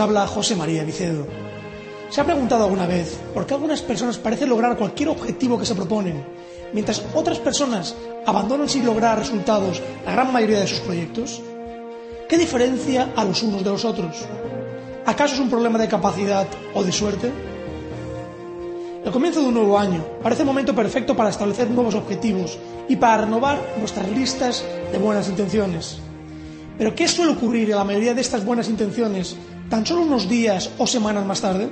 [0.00, 1.26] Habla José María Vicedo.
[2.08, 5.74] ¿Se ha preguntado alguna vez por qué algunas personas parecen lograr cualquier objetivo que se
[5.74, 6.24] proponen,
[6.72, 11.42] mientras otras personas abandonan sin lograr resultados la gran mayoría de sus proyectos?
[12.30, 14.24] ¿Qué diferencia a los unos de los otros?
[15.04, 17.30] ¿Acaso es un problema de capacidad o de suerte?
[19.04, 22.96] El comienzo de un nuevo año parece el momento perfecto para establecer nuevos objetivos y
[22.96, 25.98] para renovar nuestras listas de buenas intenciones.
[26.78, 29.36] Pero ¿qué suele ocurrir a la mayoría de estas buenas intenciones
[29.70, 31.70] tan solo unos días o semanas más tarde?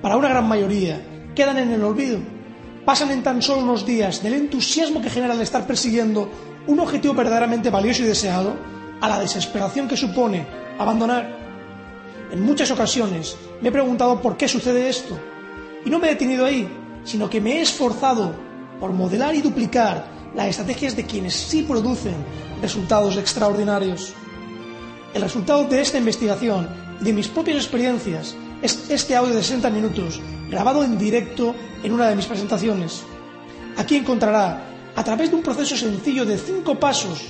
[0.00, 2.18] Para una gran mayoría, quedan en el olvido.
[2.84, 6.28] Pasan en tan solo unos días del entusiasmo que genera el estar persiguiendo
[6.66, 8.56] un objetivo verdaderamente valioso y deseado
[9.00, 10.46] a la desesperación que supone
[10.78, 11.38] abandonar.
[12.32, 15.16] En muchas ocasiones me he preguntado por qué sucede esto
[15.84, 16.66] y no me he detenido ahí,
[17.04, 18.34] sino que me he esforzado
[18.80, 22.14] por modelar y duplicar las estrategias de quienes sí producen
[22.62, 24.14] resultados extraordinarios.
[25.12, 26.68] El resultado de esta investigación
[27.00, 32.08] de mis propias experiencias es este audio de 60 minutos grabado en directo en una
[32.08, 33.02] de mis presentaciones.
[33.76, 34.62] Aquí encontrará,
[34.94, 37.24] a través de un proceso sencillo de cinco pasos,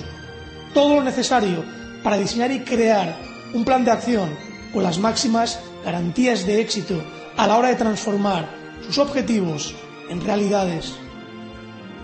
[0.73, 1.63] todo lo necesario
[2.03, 3.17] para diseñar y crear
[3.53, 4.29] un plan de acción
[4.73, 7.01] con las máximas garantías de éxito
[7.37, 8.49] a la hora de transformar
[8.85, 9.73] sus objetivos
[10.09, 10.93] en realidades.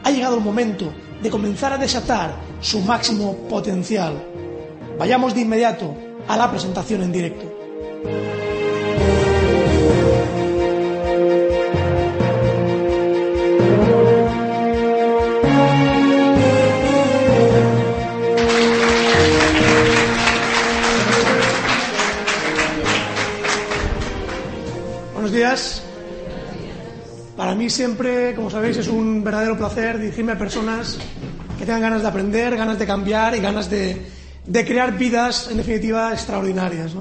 [0.03, 4.13] Ha llegado el momento de comenzar a desatar su máximo potencial.
[4.97, 5.95] Vayamos de inmediato
[6.29, 7.43] a la presentación en directo.
[25.13, 25.81] Buenos días.
[27.35, 30.99] Para mí siempre, como sabéis, es un verdadero placer dirigirme a personas
[31.57, 34.18] que tengan ganas de aprender, ganas de cambiar y ganas de,
[34.49, 36.91] de crear vidas, en definitiva, extraordinarias.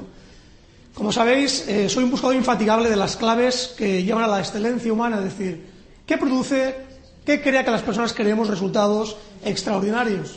[0.93, 4.93] Como sabéis, eh, soy un buscador infatigable de las claves que llevan a la excelencia
[4.93, 5.67] humana, es decir,
[6.05, 6.77] ¿qué produce,
[7.25, 10.37] qué crea que las personas creemos resultados extraordinarios?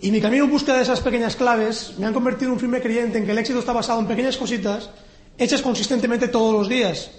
[0.00, 2.80] Y mi camino en búsqueda de esas pequeñas claves me han convertido en un firme
[2.80, 4.88] creyente en que el éxito está basado en pequeñas cositas
[5.36, 7.10] hechas consistentemente todos los días.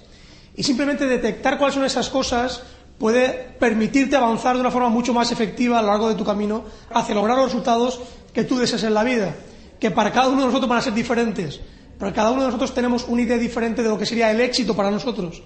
[0.56, 2.64] Y simplemente detectar cuáles son esas cosas
[3.02, 6.64] puede permitirte avanzar de una forma mucho más efectiva a lo largo de tu camino
[6.94, 8.00] hacia lograr los resultados
[8.34, 9.36] que tú deseas en la vida,
[9.80, 11.60] que para cada uno de nosotros van a ser diferentes,
[12.00, 14.76] pero cada uno de nosotros tenemos una idea diferente de lo que sería el éxito
[14.76, 15.44] para nosotros.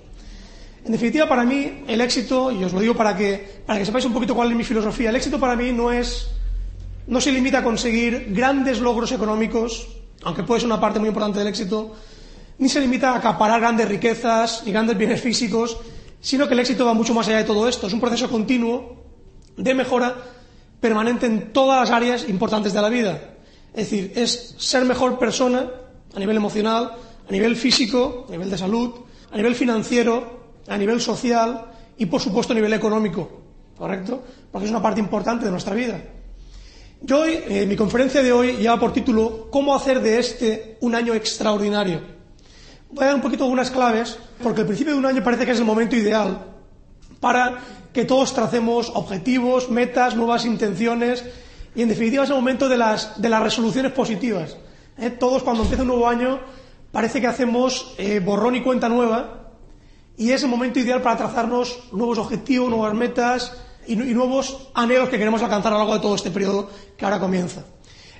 [0.85, 4.05] En definitiva, para mí, el éxito, y os lo digo para que, para que sepáis
[4.05, 6.29] un poquito cuál es mi filosofía, el éxito para mí no es,
[7.07, 9.87] no se limita a conseguir grandes logros económicos,
[10.23, 11.95] aunque puede ser una parte muy importante del éxito,
[12.59, 15.77] ni se limita a acaparar grandes riquezas ni grandes bienes físicos,
[16.21, 17.87] sino que el éxito va mucho más allá de todo esto.
[17.87, 19.03] Es un proceso continuo
[19.57, 20.34] de mejora
[20.85, 23.19] permanente en todas las áreas importantes de la vida.
[23.73, 25.67] Es decir, es ser mejor persona
[26.15, 26.91] a nivel emocional,
[27.27, 28.91] a nivel físico, a nivel de salud,
[29.31, 33.41] a nivel financiero, a nivel social y, por supuesto, a nivel económico.
[33.75, 34.21] ¿Correcto?
[34.51, 35.99] Porque es una parte importante de nuestra vida.
[37.01, 40.93] Yo hoy, eh, mi conferencia de hoy lleva por título ¿Cómo hacer de este un
[40.93, 41.99] año extraordinario?
[42.91, 45.51] Voy a dar un poquito algunas claves, porque el principio de un año parece que
[45.51, 46.54] es el momento ideal
[47.25, 47.57] para
[47.91, 51.25] que todos tracemos objetivos, metas, nuevas intenciones
[51.73, 54.57] y, en definitiva, es el momento de las, de las resoluciones positivas.
[54.99, 55.09] ¿eh?
[55.09, 56.39] Todos, cuando empieza un nuevo año,
[56.91, 59.53] parece que hacemos eh, borrón y cuenta nueva
[60.15, 63.57] y es el momento ideal para trazarnos nuevos objetivos, nuevas metas
[63.87, 67.19] y, nuevos anhelos que queremos alcanzar a lo largo de todo este periodo que ahora
[67.19, 67.63] comienza.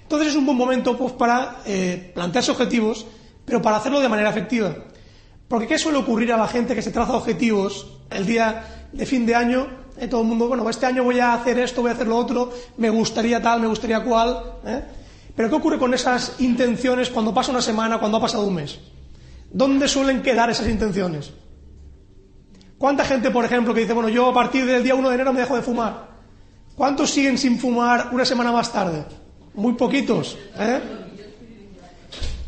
[0.01, 3.05] Entonces es un buen momento pues, para eh, plantearse objetivos
[3.45, 4.75] pero para hacerlo de manera efectiva.
[5.47, 9.25] Porque ¿qué suele ocurrir a la gente que se traza objetivos el día de fin
[9.25, 9.67] de año?
[9.97, 12.17] Eh, todo el mundo, bueno, este año voy a hacer esto, voy a hacer lo
[12.17, 14.41] otro, me gustaría tal, me gustaría cual.
[14.65, 14.83] ¿eh?
[15.35, 18.79] Pero ¿qué ocurre con esas intenciones cuando pasa una semana, cuando ha pasado un mes?
[19.51, 21.31] ¿Dónde suelen quedar esas intenciones?
[22.77, 25.33] ¿Cuánta gente, por ejemplo, que dice, bueno, yo a partir del día 1 de enero
[25.33, 26.15] me dejo de fumar?
[26.75, 29.05] ¿Cuántos siguen sin fumar una semana más tarde?
[29.53, 30.37] Muy poquitos.
[30.57, 30.81] ¿eh?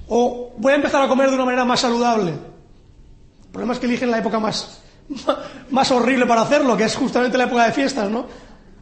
[0.10, 2.32] O voy a empezar a comer de una manera más saludable.
[2.32, 4.82] El problema es que eligen la época más,
[5.72, 8.26] más horrible para hacerlo, que es justamente la época de fiestas, ¿no?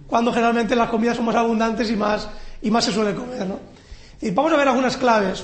[0.07, 2.27] Cuando generalmente las comidas son más abundantes y más,
[2.61, 3.59] y más se suele comer, ¿no?
[4.21, 5.43] Y vamos a ver algunas claves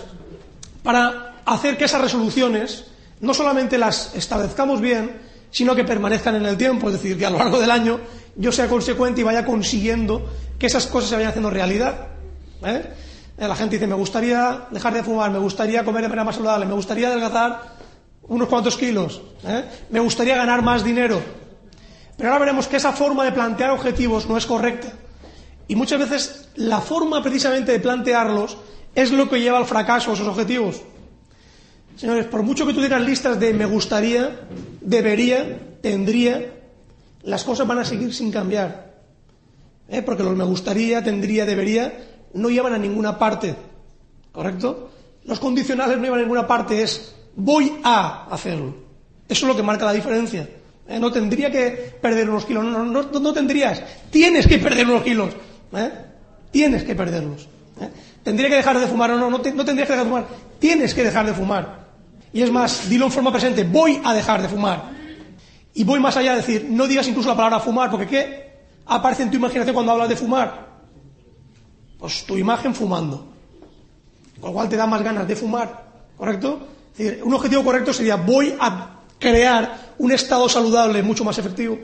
[0.83, 2.86] para hacer que esas resoluciones
[3.19, 7.30] no solamente las establezcamos bien, sino que permanezcan en el tiempo, es decir, que a
[7.30, 8.00] lo largo del año
[8.36, 12.07] yo sea consecuente y vaya consiguiendo que esas cosas se vayan haciendo realidad.
[12.63, 12.94] ¿eh?
[13.38, 16.66] La gente dice, me gustaría dejar de fumar, me gustaría comer de manera más saludable,
[16.66, 17.81] me gustaría adelgazar
[18.24, 19.66] unos cuantos kilos, ¿eh?
[19.90, 21.22] me gustaría ganar más dinero.
[22.18, 24.94] Pero ahora veremos que esa forma de plantear objetivos no es correcta.
[25.68, 28.58] Y muchas veces la forma precisamente de plantearlos
[28.94, 30.82] es lo que lleva al fracaso a esos objetivos.
[31.96, 34.42] Señores, por mucho que tú digas listas de me gustaría,
[34.82, 36.54] debería, tendría,
[37.24, 38.92] las cosas van a seguir sin cambiar.
[39.88, 40.02] ¿Eh?
[40.02, 41.94] Porque los me gustaría, tendría, debería,
[42.34, 43.56] no llevan a ninguna parte.
[44.32, 44.92] ¿Correcto?
[45.24, 48.75] Los condicionales no llevan a ninguna parte, es voy a hacerlo.
[49.28, 50.48] Eso es lo que marca la diferencia.
[50.88, 51.00] ¿Eh?
[51.00, 55.33] No tendría que perder unos kilos, no, no, no, tendrías, tienes que perder unos kilos.
[55.74, 55.92] ¿Eh?
[56.51, 57.48] Tienes que perderlos.
[57.80, 57.89] ¿Eh?
[58.24, 59.30] ¿Tendría que dejar de fumar o no?
[59.30, 60.25] No, no tendrías que dejar de fumar.
[60.60, 61.81] Tienes que dejar de fumar.
[62.33, 64.92] Y es más, dilo en forma presente, voy a dejar de fumar.
[65.74, 68.51] Y voy más allá de decir, no digas incluso la palabra fumar, porque ¿qué
[68.86, 70.68] aparece en tu imaginación cuando hablas de fumar?
[71.98, 73.27] Pues tu imagen fumando.
[74.39, 75.86] Con lo cual te da más ganas de fumar,
[76.18, 76.68] ¿correcto?
[77.24, 81.78] Un objetivo correcto sería, voy a crear un estado saludable mucho más efectivo.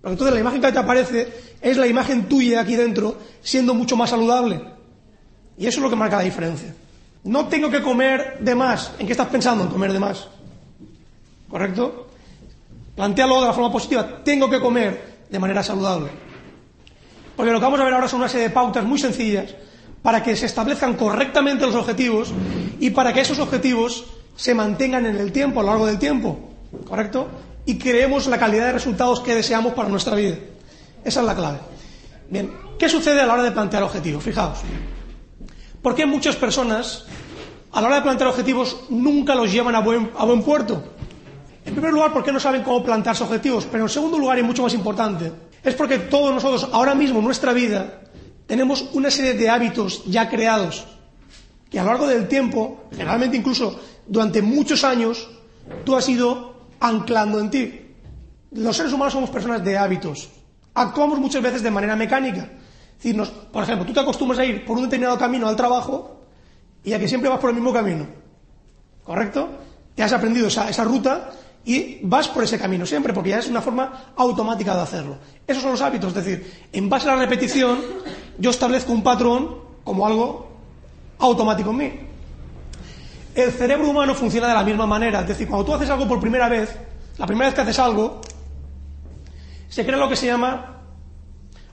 [0.00, 3.96] Porque entonces la imagen que te aparece es la imagen tuya aquí dentro siendo mucho
[3.96, 4.60] más saludable.
[5.56, 6.74] Y eso es lo que marca la diferencia.
[7.24, 8.92] No tengo que comer de más.
[8.98, 9.64] ¿En qué estás pensando?
[9.64, 10.28] En comer de más.
[11.48, 12.08] ¿Correcto?
[12.96, 14.22] Plantéalo de la forma positiva.
[14.24, 16.10] Tengo que comer de manera saludable.
[17.36, 19.54] Porque lo que vamos a ver ahora son una serie de pautas muy sencillas
[20.02, 22.32] para que se establezcan correctamente los objetivos
[22.80, 24.04] y para que esos objetivos
[24.36, 26.38] se mantengan en el tiempo, a lo largo del tiempo.
[26.86, 27.28] ¿Correcto?
[27.64, 30.36] Y creemos la calidad de resultados que deseamos para nuestra vida.
[31.04, 31.58] Esa es la clave.
[32.28, 34.24] Bien, ¿qué sucede a la hora de plantear objetivos?
[34.24, 34.58] Fijaos.
[35.80, 37.04] ¿Por qué muchas personas,
[37.72, 40.82] a la hora de plantear objetivos, nunca los llevan a buen, a buen puerto?
[41.64, 44.62] En primer lugar, porque no saben cómo plantearse objetivos, pero en segundo lugar, y mucho
[44.62, 45.30] más importante,
[45.62, 48.00] es porque todos nosotros, ahora mismo en nuestra vida,
[48.46, 50.86] tenemos una serie de hábitos ya creados,
[51.70, 55.28] que a lo largo del tiempo, generalmente incluso durante muchos años,
[55.84, 57.80] tú has ido anclando en ti.
[58.52, 60.28] Los seres humanos somos personas de hábitos.
[60.74, 62.50] Actuamos muchas veces de manera mecánica
[63.52, 66.20] por ejemplo, tú te acostumbras a ir por un determinado camino al trabajo
[66.84, 68.06] y a que siempre vas por el mismo camino.
[69.02, 69.48] ¿Correcto?
[69.94, 71.30] Te has aprendido esa, esa ruta
[71.64, 75.18] y vas por ese camino siempre, porque ya es una forma automática de hacerlo.
[75.46, 77.80] Esos son los hábitos, es decir, en base a la repetición,
[78.38, 80.48] yo establezco un patrón como algo
[81.18, 81.92] automático en mí.
[83.34, 86.20] El cerebro humano funciona de la misma manera, es decir, cuando tú haces algo por
[86.20, 86.76] primera vez,
[87.18, 88.20] la primera vez que haces algo,
[89.68, 90.82] se crea lo que se llama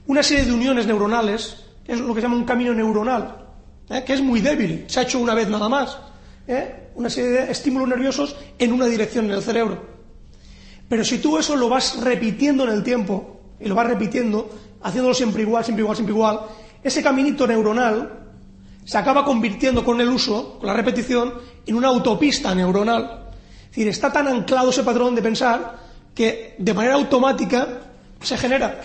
[0.06, 3.46] una serie de uniones neuronales, que es lo que se llama un camino neuronal,
[3.90, 4.02] ¿eh?
[4.04, 5.98] que es muy débil, se ha hecho una vez nada más.
[6.46, 6.88] ¿eh?
[6.94, 9.82] Una serie de estímulos nerviosos en una dirección en el cerebro.
[10.88, 14.50] Pero si tú eso lo vas repitiendo en el tiempo, y lo vas repitiendo,
[14.82, 16.40] haciéndolo siempre igual, siempre igual, siempre igual,
[16.82, 18.20] ese caminito neuronal
[18.84, 21.34] se acaba convirtiendo con el uso, con la repetición,
[21.66, 23.28] en una autopista neuronal.
[23.64, 25.78] Es decir, está tan anclado ese patrón de pensar
[26.14, 27.82] que de manera automática
[28.20, 28.80] se genera.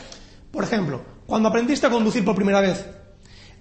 [0.51, 2.85] Por ejemplo, cuando aprendiste a conducir por primera vez,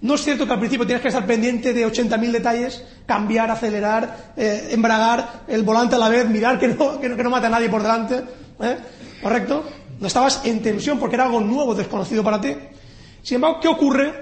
[0.01, 4.33] no es cierto que al principio tienes que estar pendiente de 80.000 detalles, cambiar, acelerar,
[4.37, 7.69] eh, embragar, el volante a la vez, mirar que no, que no, mate a nadie
[7.69, 8.23] por delante,
[8.61, 8.77] ¿eh?
[9.23, 9.63] ¿correcto?
[9.99, 12.55] No estabas en tensión porque era algo nuevo, desconocido para ti.
[13.21, 14.13] Sin embargo, ¿qué ocurre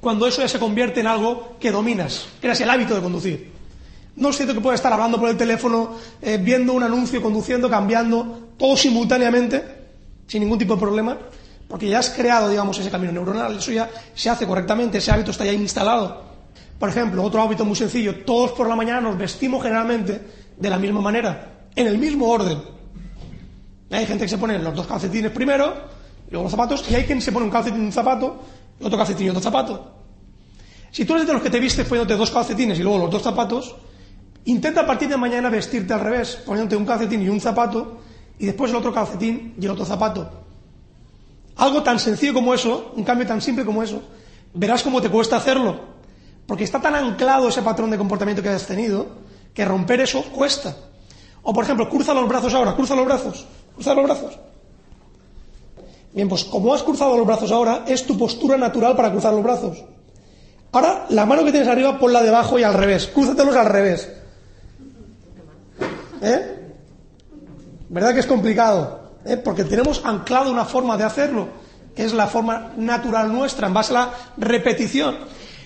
[0.00, 3.52] cuando eso ya se convierte en algo que dominas, creas el hábito de conducir?
[4.16, 5.90] No es cierto que puedes estar hablando por el teléfono,
[6.22, 9.62] eh, viendo un anuncio, conduciendo, cambiando, todo simultáneamente,
[10.26, 11.18] sin ningún tipo de problema.
[11.68, 15.32] Porque ya has creado, digamos, ese camino neuronal, eso ya se hace correctamente, ese hábito
[15.32, 16.24] está ya instalado.
[16.78, 20.20] Por ejemplo, otro hábito muy sencillo, todos por la mañana nos vestimos generalmente
[20.56, 22.75] de la misma manera, en el mismo orden.
[23.90, 25.74] Hay gente que se pone los dos calcetines primero,
[26.30, 28.42] luego los zapatos, y hay quien se pone un calcetín y un zapato,
[28.80, 29.92] otro calcetín y otro zapato.
[30.90, 33.22] Si tú eres de los que te vistes poniéndote dos calcetines y luego los dos
[33.22, 33.76] zapatos,
[34.46, 38.00] intenta a partir de mañana vestirte al revés, poniéndote un calcetín y un zapato,
[38.38, 40.30] y después el otro calcetín y el otro zapato.
[41.56, 44.02] Algo tan sencillo como eso, un cambio tan simple como eso,
[44.52, 45.96] verás cómo te cuesta hacerlo.
[46.46, 49.06] Porque está tan anclado ese patrón de comportamiento que has tenido,
[49.54, 50.76] que romper eso cuesta.
[51.42, 54.38] O por ejemplo, cruza los brazos ahora, cruza los brazos, cruza los brazos.
[56.12, 59.44] Bien, pues como has cruzado los brazos ahora, es tu postura natural para cruzar los
[59.44, 59.84] brazos.
[60.72, 63.06] Ahora, la mano que tienes arriba, ponla debajo y al revés.
[63.06, 64.10] Crúzatelos al revés.
[66.20, 66.74] ¿Eh?
[67.88, 69.06] ¿Verdad que es complicado?
[69.26, 69.36] ¿eh?
[69.36, 71.48] porque tenemos anclado una forma de hacerlo,
[71.94, 75.16] que es la forma natural nuestra, en base a la repetición.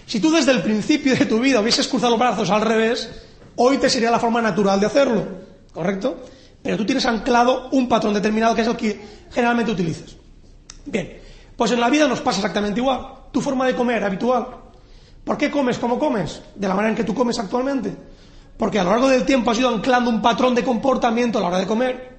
[0.06, 3.08] Si tú desde el principio de tu vida hubieses cruzado los brazos al revés,
[3.56, 5.24] hoy te sería la forma natural de hacerlo,
[5.72, 6.16] ¿correcto?
[6.62, 9.00] Pero tú tienes anclado un patrón determinado que es el que
[9.30, 10.16] generalmente utilizas.
[10.84, 11.20] Bien,
[11.56, 13.06] pues en la vida nos pasa exactamente igual.
[13.32, 14.46] Tu forma de comer habitual.
[15.24, 16.42] ¿Por qué comes como comes?
[16.54, 17.94] De la manera en que tú comes actualmente.
[18.56, 21.48] Porque a lo largo del tiempo has ido anclando un patrón de comportamiento a la
[21.48, 22.18] hora de comer.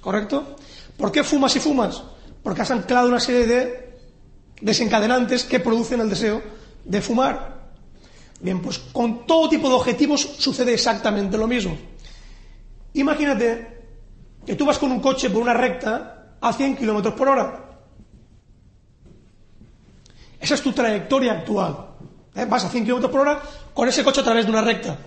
[0.00, 0.56] ¿Correcto?
[0.96, 2.02] ¿Por qué fumas y fumas?
[2.42, 3.98] Porque has anclado una serie de
[4.60, 6.42] desencadenantes que producen el deseo
[6.84, 7.60] de fumar.
[8.40, 11.76] Bien, pues con todo tipo de objetivos sucede exactamente lo mismo.
[12.94, 13.80] Imagínate
[14.44, 17.70] que tú vas con un coche por una recta a 100 kilómetros por hora.
[20.40, 21.86] Esa es tu trayectoria actual.
[22.34, 22.46] ¿eh?
[22.46, 23.42] Vas a 100 kilómetros por hora
[23.74, 24.98] con ese coche a través de una recta.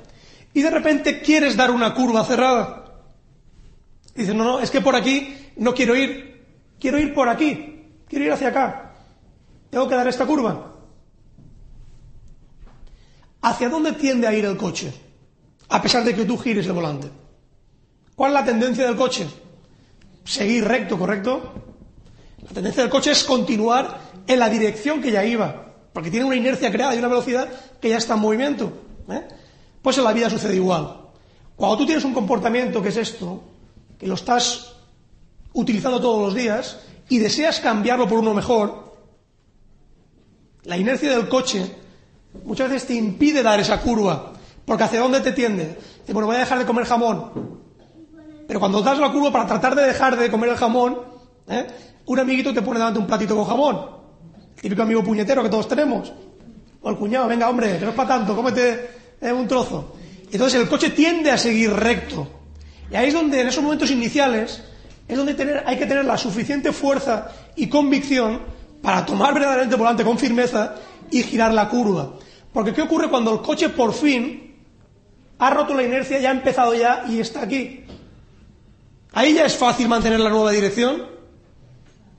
[0.53, 2.85] Y de repente quieres dar una curva cerrada.
[4.15, 6.45] dices, no, no, es que por aquí no quiero ir.
[6.79, 8.03] Quiero ir por aquí.
[8.07, 8.93] Quiero ir hacia acá.
[9.71, 10.73] Tengo que dar esta curva.
[13.41, 14.93] ¿Hacia dónde tiende a ir el coche?
[15.69, 17.22] A pesar de que tú gires el volante.
[18.15, 19.27] ¿Cuál es la tendencia del coche?
[20.23, 21.53] Seguir recto, ¿correcto?
[22.43, 26.35] La tendencia del coche es continuar en la dirección que ya iba, porque tiene una
[26.35, 27.49] inercia creada y una velocidad
[27.81, 28.71] que ya está en movimiento.
[29.09, 29.27] ¿eh?
[29.81, 31.01] Pues en la vida sucede igual.
[31.55, 33.43] Cuando tú tienes un comportamiento que es esto,
[33.97, 34.73] que lo estás
[35.53, 36.79] utilizando todos los días
[37.09, 38.93] y deseas cambiarlo por uno mejor,
[40.63, 41.75] la inercia del coche
[42.45, 44.33] muchas veces te impide dar esa curva,
[44.65, 45.77] porque ¿hacia dónde te tiende?
[46.07, 47.62] Bueno, voy a dejar de comer jamón.
[48.47, 50.99] Pero cuando das la curva para tratar de dejar de comer el jamón,
[51.47, 51.67] ¿eh?
[52.05, 53.79] un amiguito te pone delante un platito con jamón.
[54.55, 56.13] El típico amigo puñetero que todos tenemos.
[56.81, 58.89] O el cuñado, venga hombre, que no es para tanto, cómete
[59.21, 59.95] eh, un trozo.
[60.31, 62.27] Entonces el coche tiende a seguir recto.
[62.91, 64.63] Y ahí es donde, en esos momentos iniciales,
[65.07, 68.41] es donde hay que tener la suficiente fuerza y convicción
[68.81, 70.75] para tomar verdaderamente volante con firmeza
[71.09, 72.13] y girar la curva.
[72.51, 74.55] Porque ¿qué ocurre cuando el coche por fin
[75.39, 77.82] ha roto la inercia, ya ha empezado ya y está aquí?
[79.13, 81.05] Ahí ya es fácil mantener la nueva dirección,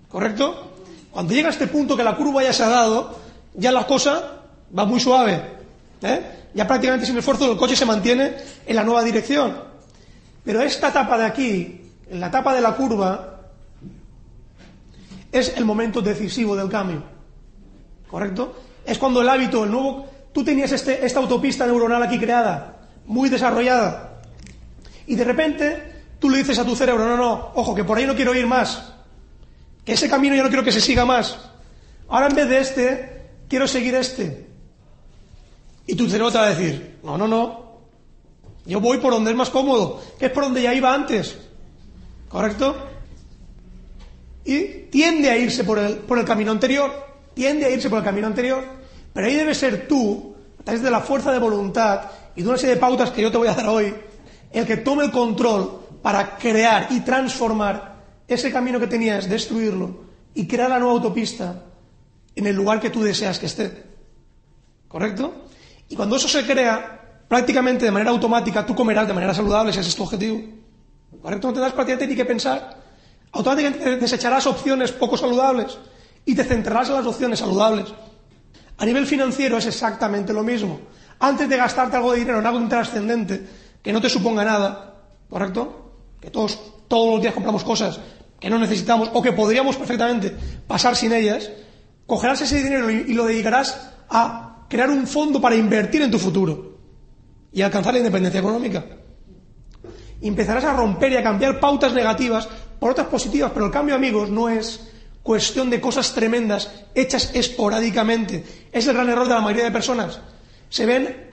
[0.09, 0.71] ¿correcto?
[1.11, 3.19] Cuando llega a este punto que la curva ya se ha dado,
[3.55, 4.43] ya la cosa
[4.77, 5.43] va muy suave.
[6.03, 6.21] ¿eh?
[6.55, 8.35] Ya prácticamente sin esfuerzo el coche se mantiene
[8.65, 9.57] en la nueva dirección.
[10.45, 13.41] Pero esta etapa de aquí, en la etapa de la curva,
[15.33, 17.03] es el momento decisivo del cambio.
[18.09, 18.55] ¿Correcto?
[18.85, 20.07] Es cuando el hábito, el nuevo...
[20.33, 24.21] Tú tenías este, esta autopista neuronal aquí creada, muy desarrollada,
[25.07, 25.94] y de repente
[26.25, 28.47] tú le dices a tu cerebro, no, no, ojo, que por ahí no quiero ir
[28.47, 28.95] más,
[29.85, 31.37] que ese camino ya no quiero que se siga más.
[32.09, 34.47] Ahora en vez de este, quiero seguir este.
[35.87, 37.81] Y tu cerebro te va a decir, no, no, no,
[38.65, 41.37] yo voy por donde es más cómodo, que es por donde ya iba antes.
[42.31, 42.75] ¿Correcto?
[44.47, 46.91] Y tiende a irse por el, por el camino anterior,
[47.35, 48.65] tiende a irse por el camino anterior,
[49.13, 52.01] pero ahí debe ser tú, a través de la fuerza de voluntad
[52.35, 53.95] y de una serie de pautas que yo te voy a dar hoy,
[54.53, 57.95] el que tome el control para crear y transformar
[58.29, 61.63] ese camino que tenías, destruirlo y crear la nueva autopista
[62.37, 63.85] en el lugar que tú deseas que esté.
[64.87, 65.47] ¿Correcto?
[65.89, 69.79] Y cuando eso se crea, prácticamente de manera automática tú comerás de manera saludable si
[69.79, 70.43] ese es tu objetivo.
[71.23, 71.49] ¿Correcto?
[71.49, 72.77] No te das prácticamente ni que pensar.
[73.33, 75.79] Automáticamente desecharás opciones poco saludables
[76.27, 77.95] y te centrarás en las opciones saludables.
[78.77, 80.81] A nivel financiero es exactamente lo mismo.
[81.19, 83.43] Antes de gastarte algo de dinero en algo intrascendente
[83.83, 84.97] que no te suponga nada,
[85.31, 85.81] ¿correcto?
[86.25, 88.01] Que todos, todos los días compramos cosas
[88.41, 90.35] que no necesitamos o que podríamos perfectamente
[90.67, 91.51] pasar sin ellas,
[92.07, 96.79] cogerás ese dinero y lo dedicarás a crear un fondo para invertir en tu futuro
[97.53, 98.85] y alcanzar la independencia económica.
[100.21, 102.49] empezarás a romper y a cambiar pautas negativas
[102.81, 104.91] por otras positivas, pero el cambio, amigos, no es
[105.23, 108.45] cuestión de cosas tremendas hechas esporádicamente.
[108.73, 110.21] Es el gran error de la mayoría de personas.
[110.69, 111.31] Se ven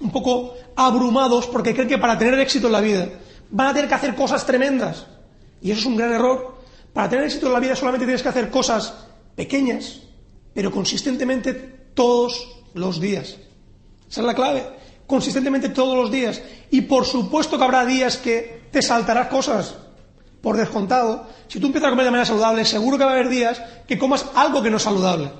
[0.00, 3.08] un poco abrumados porque creen que para tener éxito en la vida
[3.50, 5.06] van a tener que hacer cosas tremendas.
[5.60, 6.60] Y eso es un gran error.
[6.92, 8.94] Para tener éxito en la vida solamente tienes que hacer cosas
[9.34, 10.00] pequeñas,
[10.54, 11.52] pero consistentemente
[11.94, 13.36] todos los días.
[14.08, 14.66] Esa es la clave.
[15.06, 16.40] Consistentemente todos los días.
[16.70, 19.76] Y por supuesto que habrá días que te saltarás cosas.
[20.40, 21.28] Por descontado.
[21.48, 23.98] Si tú empiezas a comer de manera saludable, seguro que va a haber días que
[23.98, 25.30] comas algo que no es saludable.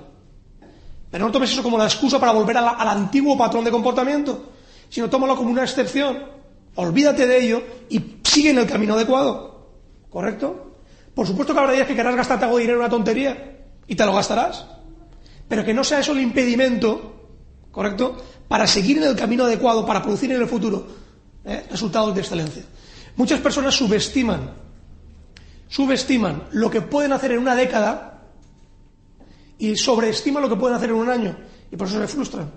[1.10, 4.52] Pero no tomes eso como la excusa para volver al antiguo patrón de comportamiento,
[4.88, 6.39] sino tómalo como una excepción.
[6.76, 9.70] Olvídate de ello y sigue en el camino adecuado.
[10.08, 10.76] ¿Correcto?
[11.14, 13.94] Por supuesto que habrá días que querrás gastarte algo de dinero en una tontería y
[13.94, 14.66] te lo gastarás.
[15.48, 17.28] Pero que no sea eso el impedimento,
[17.70, 18.16] ¿correcto?
[18.48, 20.86] Para seguir en el camino adecuado, para producir en el futuro
[21.44, 21.66] ¿eh?
[21.70, 22.62] resultados de excelencia.
[23.16, 24.54] Muchas personas subestiman,
[25.68, 28.28] subestiman lo que pueden hacer en una década
[29.58, 31.36] y sobreestiman lo que pueden hacer en un año
[31.70, 32.50] y por eso se frustran.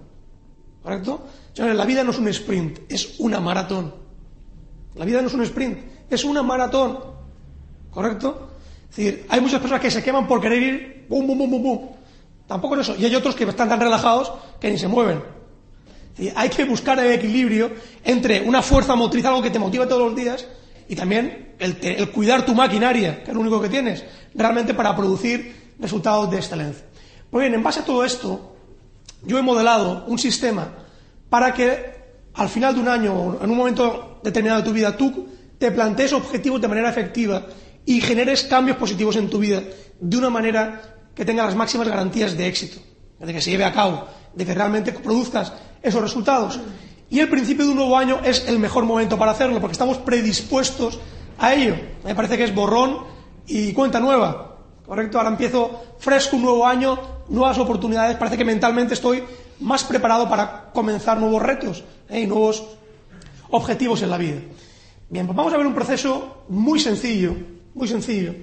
[0.81, 1.25] ¿Correcto?
[1.53, 4.02] Señores, la vida no es un sprint, es una maratón.
[4.95, 6.99] La vida no es un sprint, es una maratón.
[7.91, 8.49] ¿Correcto?
[8.89, 11.63] Es decir, hay muchas personas que se queman por querer ir, bum, bum, bum, bum,
[11.63, 11.79] bum.
[12.47, 12.99] Tampoco es eso.
[12.99, 15.23] Y hay otros que están tan relajados que ni se mueven.
[16.35, 17.71] hay que buscar el equilibrio
[18.03, 20.45] entre una fuerza motriz, algo que te motiva todos los días,
[20.87, 24.03] y también el, cuidar tu maquinaria, que es lo único que tienes,
[24.35, 26.85] realmente para producir resultados de excelencia.
[27.31, 28.55] Pues bien, en base a todo esto,
[29.23, 30.67] yo he modelado un sistema
[31.29, 31.93] para que
[32.35, 35.27] al final de un año en un momento determinado de tu vida tú
[35.57, 37.45] te plantees objetivos de manera efectiva
[37.85, 39.61] y generes cambios positivos en tu vida
[39.99, 40.81] de una manera
[41.15, 42.79] que tenga las máximas garantías de éxito,
[43.19, 46.59] de que se lleve a cabo, de que realmente produzcas esos resultados.
[47.09, 49.97] Y el principio de un nuevo año es el mejor momento para hacerlo, porque estamos
[49.99, 50.99] predispuestos
[51.37, 51.75] a ello.
[52.03, 52.97] Me parece que es borrón
[53.45, 54.57] y cuenta nueva.
[54.85, 55.17] ¿Correcto?
[55.17, 56.99] Ahora empiezo fresco un nuevo año,
[57.29, 58.17] nuevas oportunidades.
[58.17, 59.23] Parece que mentalmente estoy
[59.59, 62.21] más preparado para comenzar nuevos retos ¿eh?
[62.21, 62.65] y nuevos
[63.53, 64.41] objetivos en la vida.
[65.09, 67.35] Bien, pues vamos a ver un proceso muy sencillo,
[67.75, 68.33] muy sencillo,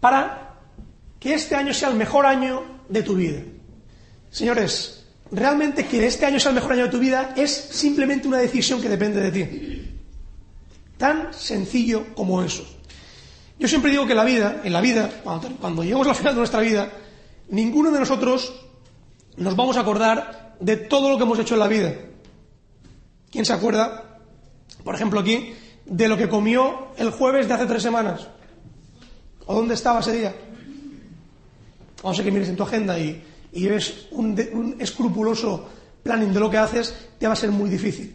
[0.00, 0.58] para
[1.18, 3.40] que este año sea el mejor año de tu vida.
[4.30, 8.38] Señores, realmente que este año sea el mejor año de tu vida es simplemente una
[8.38, 9.90] decisión que depende de ti.
[10.98, 12.66] Tan sencillo como eso.
[13.58, 16.40] Yo siempre digo que la vida, en la vida, cuando, cuando lleguemos al final de
[16.40, 16.92] nuestra vida,
[17.48, 18.52] ninguno de nosotros
[19.38, 21.94] nos vamos a acordar de todo lo que hemos hecho en la vida.
[23.34, 24.20] ¿Quién se acuerda,
[24.84, 25.52] por ejemplo aquí,
[25.86, 28.28] de lo que comió el jueves de hace tres semanas?
[29.46, 30.32] ¿O dónde estaba ese día?
[32.00, 35.68] Vamos a que mires en tu agenda y, y ves un, un, escrupuloso
[36.04, 38.14] planning de lo que haces, te va a ser muy difícil.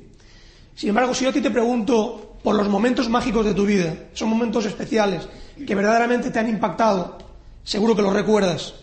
[0.73, 3.93] Sin embargo, si yo a ti te pregunto por los momentos mágicos de tu vida,
[4.13, 5.27] son momentos especiales
[5.67, 7.17] que verdaderamente te han impactado,
[7.65, 8.73] seguro que los recuerdas.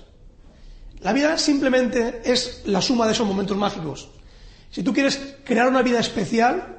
[1.00, 4.10] La vida simplemente es la suma de esos momentos mágicos.
[4.70, 6.76] Si tú quieres crear una vida especial,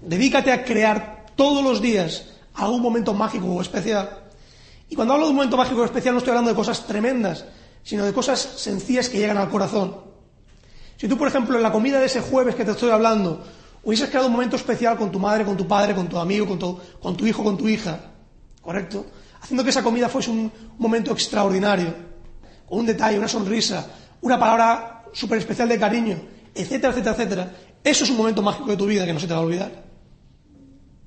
[0.00, 4.22] dedícate a crear todos los días algún momento mágico o especial.
[4.88, 7.44] Y cuando hablo de un momento mágico o especial no estoy hablando de cosas tremendas,
[7.82, 9.96] sino de cosas sencillas que llegan al corazón.
[10.96, 13.42] Si tú, por ejemplo, en la comida de ese jueves que te estoy hablando,
[13.82, 16.58] hubieses creado un momento especial con tu madre, con tu padre, con tu amigo, con
[17.16, 17.98] tu, hijo, con tu hija,
[18.60, 19.06] ¿correcto?
[19.40, 21.92] Haciendo que esa comida fuese un momento extraordinario,
[22.68, 23.86] con un detalle, una sonrisa,
[24.20, 26.20] una palabra súper especial de cariño,
[26.54, 27.52] etcétera, etcétera, etcétera.
[27.84, 29.84] Eso es un momento mágico de tu vida que no se te va a olvidar.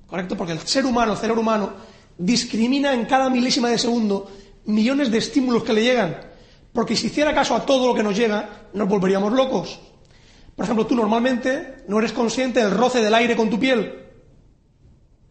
[0.07, 0.37] ¿Correcto?
[0.37, 1.73] Porque el ser humano, el cerebro humano,
[2.17, 4.29] discrimina en cada milésima de segundo
[4.65, 6.17] millones de estímulos que le llegan.
[6.73, 9.79] Porque si hiciera caso a todo lo que nos llega, nos volveríamos locos.
[10.55, 14.03] Por ejemplo, tú normalmente no eres consciente del roce del aire con tu piel.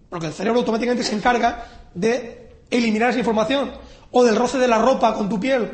[0.09, 3.73] Porque el cerebro automáticamente se encarga de eliminar esa información.
[4.11, 5.71] O del roce de la ropa con tu piel.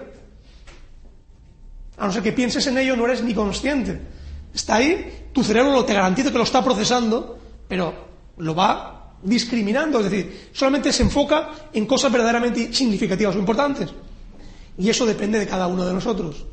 [1.99, 4.01] A no ser que pienses en ello, no eres ni consciente.
[4.55, 7.95] Está ahí, tu cerebro lo te garantizo que lo está procesando, pero
[8.39, 13.91] lo va discriminando, es decir, solamente se enfoca en cosas verdaderamente significativas o importantes.
[14.79, 16.47] Y eso depende de cada uno de nosotros.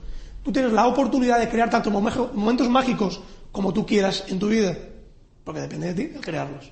[0.43, 4.77] Tú tienes la oportunidad de crear tantos momentos mágicos como tú quieras en tu vida,
[5.43, 6.71] porque depende de ti el crearlos.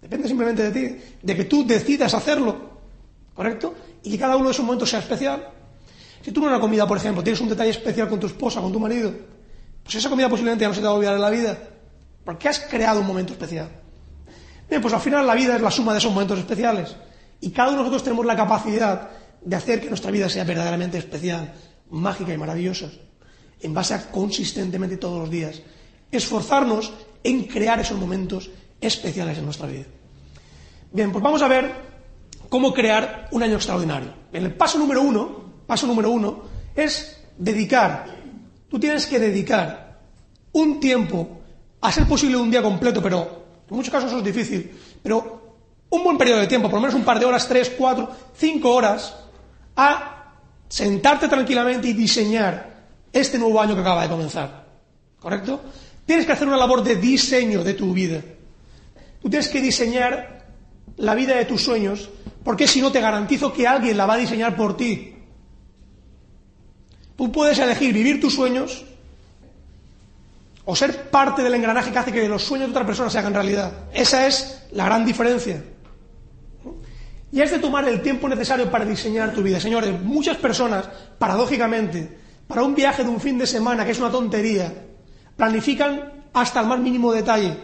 [0.00, 2.56] Depende simplemente de ti, de que tú decidas hacerlo,
[3.34, 3.74] ¿correcto?
[4.02, 5.48] Y que cada uno de esos momentos sea especial.
[6.22, 8.72] Si tú en una comida, por ejemplo, tienes un detalle especial con tu esposa, con
[8.72, 9.12] tu marido,
[9.90, 11.58] pues esa comida posiblemente ya no se te va a olvidar en la vida,
[12.24, 13.68] porque has creado un momento especial.
[14.68, 16.94] Bien, pues al final la vida es la suma de esos momentos especiales.
[17.40, 20.96] Y cada uno de nosotros tenemos la capacidad de hacer que nuestra vida sea verdaderamente
[20.96, 21.54] especial,
[21.90, 22.86] mágica y maravillosa,
[23.60, 25.60] en base a consistentemente todos los días
[26.12, 26.92] esforzarnos
[27.24, 28.48] en crear esos momentos
[28.80, 29.86] especiales en nuestra vida.
[30.92, 31.68] Bien, pues vamos a ver
[32.48, 34.14] cómo crear un año extraordinario.
[34.32, 36.44] el paso número uno, paso número uno,
[36.76, 38.19] es dedicar.
[38.70, 39.98] Tú tienes que dedicar
[40.52, 41.40] un tiempo,
[41.80, 44.70] a ser posible un día completo, pero en muchos casos eso es difícil,
[45.02, 45.40] pero
[45.90, 48.72] un buen periodo de tiempo, por lo menos un par de horas, tres, cuatro, cinco
[48.72, 49.14] horas,
[49.76, 50.34] a
[50.68, 54.66] sentarte tranquilamente y diseñar este nuevo año que acaba de comenzar.
[55.18, 55.60] ¿Correcto?
[56.06, 58.22] Tienes que hacer una labor de diseño de tu vida.
[59.20, 60.46] Tú tienes que diseñar
[60.96, 62.08] la vida de tus sueños,
[62.44, 65.09] porque si no te garantizo que alguien la va a diseñar por ti.
[67.20, 68.82] Tú puedes elegir vivir tus sueños
[70.64, 73.34] o ser parte del engranaje que hace que los sueños de otra persona se hagan
[73.34, 73.70] realidad.
[73.92, 75.62] Esa es la gran diferencia.
[77.30, 79.60] Y es de tomar el tiempo necesario para diseñar tu vida.
[79.60, 82.10] Señores, muchas personas, paradójicamente,
[82.46, 84.72] para un viaje de un fin de semana, que es una tontería,
[85.36, 87.54] planifican hasta el más mínimo detalle.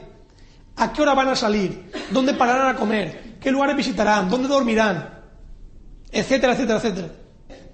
[0.77, 1.91] ¿A qué hora van a salir?
[2.11, 3.39] ¿Dónde pararán a comer?
[3.41, 4.29] ¿Qué lugares visitarán?
[4.29, 5.23] ¿Dónde dormirán?
[6.13, 7.09] Etcétera, etcétera, etcétera.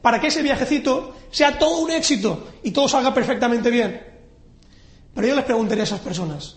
[0.02, 4.02] Para que ese viajecito sea todo un éxito y todo salga perfectamente bien.
[5.14, 6.56] Pero yo les preguntaría a esas personas,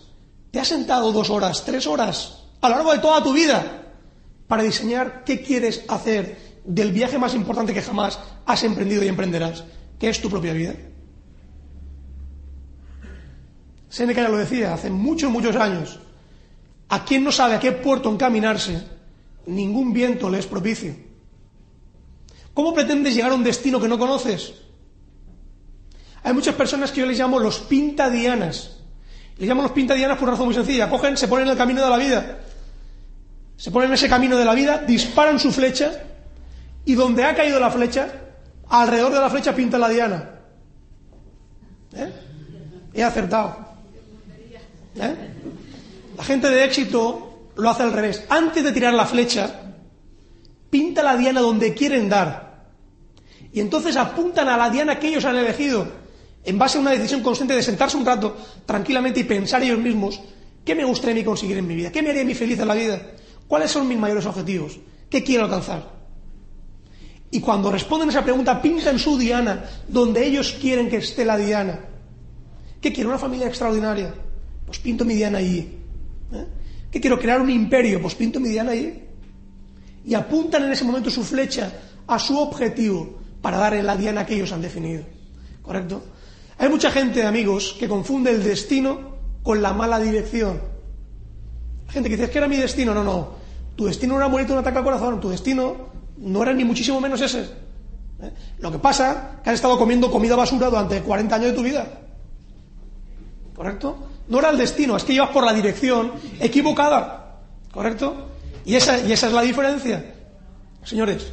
[0.50, 3.84] ¿te has sentado dos horas, tres horas a lo largo de toda tu vida
[4.48, 9.64] para diseñar qué quieres hacer del viaje más importante que jamás has emprendido y emprenderás,
[9.98, 10.74] que es tu propia vida.
[13.88, 16.00] Seneca ya lo decía hace muchos, muchos años.
[16.88, 18.82] A quien no sabe a qué puerto encaminarse,
[19.46, 20.94] ningún viento le es propicio.
[22.56, 24.54] ¿Cómo pretendes llegar a un destino que no conoces?
[26.22, 28.78] Hay muchas personas que yo les llamo los pintadianas.
[29.36, 30.88] Les llamo los pintadianas por una razón muy sencilla.
[30.88, 32.38] Cogen, se ponen en el camino de la vida.
[33.58, 36.02] Se ponen en ese camino de la vida, disparan su flecha
[36.86, 38.08] y donde ha caído la flecha,
[38.70, 40.30] alrededor de la flecha pinta la diana.
[41.94, 42.10] ¿Eh?
[42.94, 43.54] He acertado.
[44.94, 45.14] ¿Eh?
[46.16, 48.24] La gente de éxito lo hace al revés.
[48.30, 49.74] Antes de tirar la flecha,
[50.70, 52.45] pinta la diana donde quieren dar.
[53.56, 55.88] Y entonces apuntan a la diana que ellos han elegido,
[56.44, 60.20] en base a una decisión consciente de sentarse un rato tranquilamente y pensar ellos mismos,
[60.62, 61.90] ¿qué me gustaría conseguir en mi vida?
[61.90, 63.00] ¿Qué me haría a mí feliz en la vida?
[63.48, 64.78] ¿Cuáles son mis mayores objetivos?
[65.08, 65.90] ¿Qué quiero alcanzar?
[67.30, 71.38] Y cuando responden a esa pregunta, pintan su diana donde ellos quieren que esté la
[71.38, 71.80] diana.
[72.78, 73.08] ¿Qué quiero?
[73.08, 74.14] ¿Una familia extraordinaria?
[74.66, 75.60] Pues pinto mi diana allí.
[76.30, 76.46] ¿Eh?
[76.90, 77.18] ¿Qué quiero?
[77.18, 78.02] ¿Crear un imperio?
[78.02, 79.02] Pues pinto mi diana allí.
[80.04, 81.72] Y apuntan en ese momento su flecha
[82.06, 85.04] a su objetivo para dar la diana que ellos han definido.
[85.62, 86.02] ¿Correcto?
[86.58, 90.60] Hay mucha gente, amigos, que confunde el destino con la mala dirección.
[91.88, 92.94] Gente que dice, es que era mi destino.
[92.94, 93.28] No, no.
[93.76, 95.20] Tu destino no era morirte de un ataque al corazón.
[95.20, 95.76] Tu destino
[96.18, 97.42] no era ni muchísimo menos ese.
[98.22, 98.32] ¿Eh?
[98.58, 101.86] Lo que pasa que has estado comiendo comida basura durante 40 años de tu vida.
[103.54, 103.96] ¿Correcto?
[104.28, 107.40] No era el destino, es que ibas por la dirección equivocada.
[107.70, 108.28] ¿Correcto?
[108.64, 110.14] Y esa, y esa es la diferencia.
[110.82, 111.32] Señores,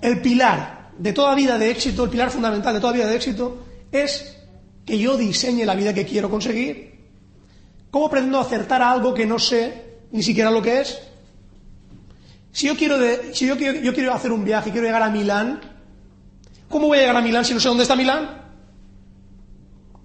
[0.00, 3.64] el pilar de toda vida de éxito, el pilar fundamental de toda vida de éxito,
[3.90, 4.36] es
[4.84, 6.94] que yo diseñe la vida que quiero conseguir.
[7.90, 11.00] ¿Cómo pretendo acertar a algo que no sé ni siquiera lo que es?
[12.52, 12.98] Si yo quiero,
[13.32, 15.60] si yo quiero, yo quiero hacer un viaje y quiero llegar a Milán,
[16.68, 18.38] ¿cómo voy a llegar a Milán si no sé dónde está Milán?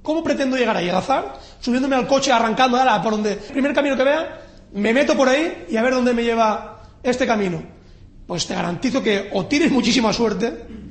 [0.01, 0.88] ¿Cómo pretendo llegar ahí?
[0.88, 1.39] ¿Al azar?
[1.60, 4.39] Subiéndome al coche, arrancando, ahora, por donde, primer camino que vea,
[4.71, 7.62] me meto por ahí y a ver dónde me lleva este camino.
[8.25, 10.84] Pues te garantizo que o tienes muchísima suerte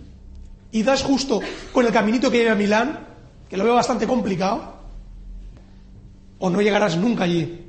[0.74, 1.40] y das justo
[1.72, 2.98] con el caminito que lleva a Milán,
[3.48, 4.74] que lo veo bastante complicado,
[6.40, 7.64] o no llegarás nunca allí.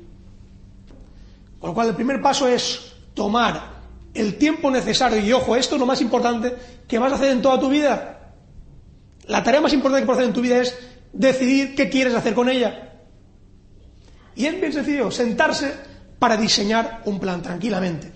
[1.60, 3.76] Con lo cual, el primer paso es tomar
[4.12, 6.52] el tiempo necesario, y ojo, esto es lo más importante
[6.88, 8.32] que vas a hacer en toda tu vida.
[9.28, 10.76] La tarea más importante que puedes hacer en tu vida es
[11.12, 12.90] decidir qué quieres hacer con ella.
[14.34, 15.72] Y es bien sencillo, sentarse
[16.18, 18.10] para diseñar un plan tranquilamente.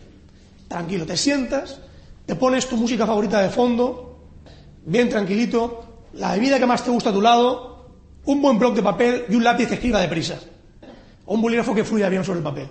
[0.66, 1.79] Tranquilo, te sientas,
[2.26, 4.09] te pones tu música favorita de fondo,
[4.84, 7.88] bien tranquilito, la bebida que más te gusta a tu lado,
[8.24, 10.38] un buen bloc de papel y un lápiz que escriba deprisa.
[11.26, 12.68] O un bolígrafo que fluya bien sobre el papel.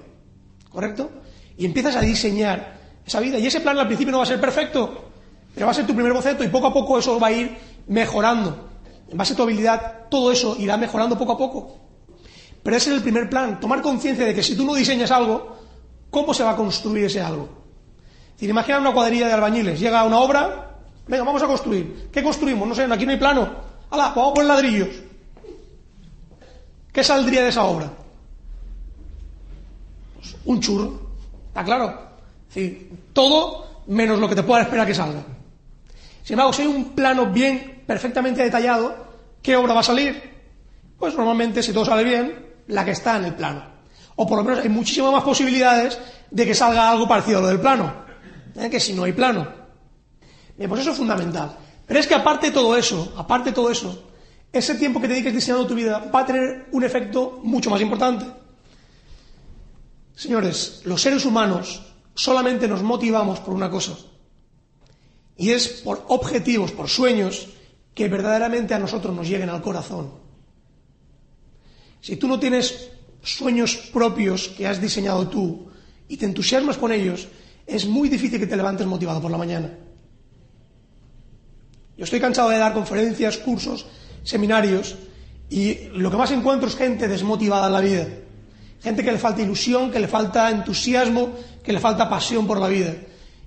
[0.69, 1.10] ¿Correcto?
[1.58, 3.39] Y empiezas a diseñar esa vida.
[3.39, 5.06] Y ese plan al principio no va a ser perfecto,
[5.54, 7.58] pero va a ser tu primer boceto y poco a poco eso va a ir
[7.88, 8.69] mejorando.
[9.10, 11.80] En base a tu habilidad, todo eso irá mejorando poco a poco.
[12.62, 15.58] Pero ese es el primer plan, tomar conciencia de que si tú no diseñas algo,
[16.10, 17.50] ¿cómo se va a construir ese algo?
[18.38, 20.69] Es imagina una cuadrilla de albañiles, llega una obra,
[21.10, 22.10] venga, vamos a construir.
[22.12, 22.67] ¿Qué construimos?
[22.67, 23.50] No sé, aquí no hay plano.
[23.89, 24.89] ¡Hala, vamos a poner ladrillos!
[26.93, 27.91] ¿Qué saldría de esa obra?
[30.15, 31.02] Pues un churro,
[31.48, 32.10] ¿está claro?
[32.48, 35.24] Decir, todo menos lo que te pueda esperar que salga.
[36.24, 38.95] Sin embargo, si hay un plano bien, perfectamente detallado,
[39.41, 40.22] ¿qué obra va a salir?
[40.98, 43.63] Pues normalmente, si todo sale bien, la que está en el plano.
[44.15, 45.98] O por lo menos hay muchísimas más posibilidades
[46.30, 47.93] de que salga algo parecido a lo del plano,
[48.56, 48.69] ¿eh?
[48.69, 49.59] que si no hay plano.
[50.60, 51.58] Bien, pues eso es fundamental.
[51.88, 54.10] Pero es que aparte de todo eso, aparte de todo eso,
[54.52, 57.80] ese tiempo que te dediques diseñando tu vida va a tener un efecto mucho más
[57.80, 58.26] importante.
[60.13, 61.82] Señores, los seres humanos
[62.13, 63.93] solamente nos motivamos por una cosa.
[65.38, 67.48] Y es por objetivos, por sueños
[67.95, 70.12] que verdaderamente a nosotros nos lleguen al corazón.
[72.02, 72.89] Si tú no tienes
[73.24, 75.69] sueños propios que has diseñado tú
[76.10, 77.30] y te entusiasmas con ellos,
[77.65, 79.74] es muy difícil que te levantes motivado por la mañana.
[82.00, 83.86] Yo estoy cansado de dar conferencias, cursos,
[84.24, 84.96] seminarios
[85.50, 88.08] y lo que más encuentro es gente desmotivada en la vida.
[88.82, 92.70] Gente que le falta ilusión, que le falta entusiasmo, que le falta pasión por la
[92.70, 92.96] vida.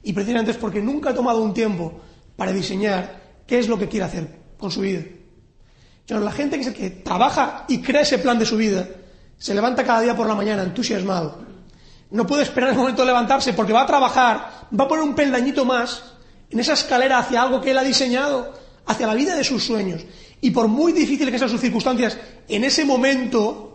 [0.02, 1.98] Y precisamente es porque nunca ha tomado un tiempo
[2.36, 5.00] para diseñar qué es lo que quiere hacer con su vida.
[6.08, 8.86] la gente que, que trabaja y crea ese plan de su vida,
[9.38, 11.38] se levanta cada día por la mañana entusiasmado.
[12.10, 15.14] No puede esperar el momento de levantarse porque va a trabajar, va a poner un
[15.14, 16.11] peldañito más
[16.52, 18.52] en esa escalera hacia algo que él ha diseñado,
[18.86, 20.02] hacia la vida de sus sueños.
[20.40, 23.72] Y por muy difícil que sean sus circunstancias, en ese momento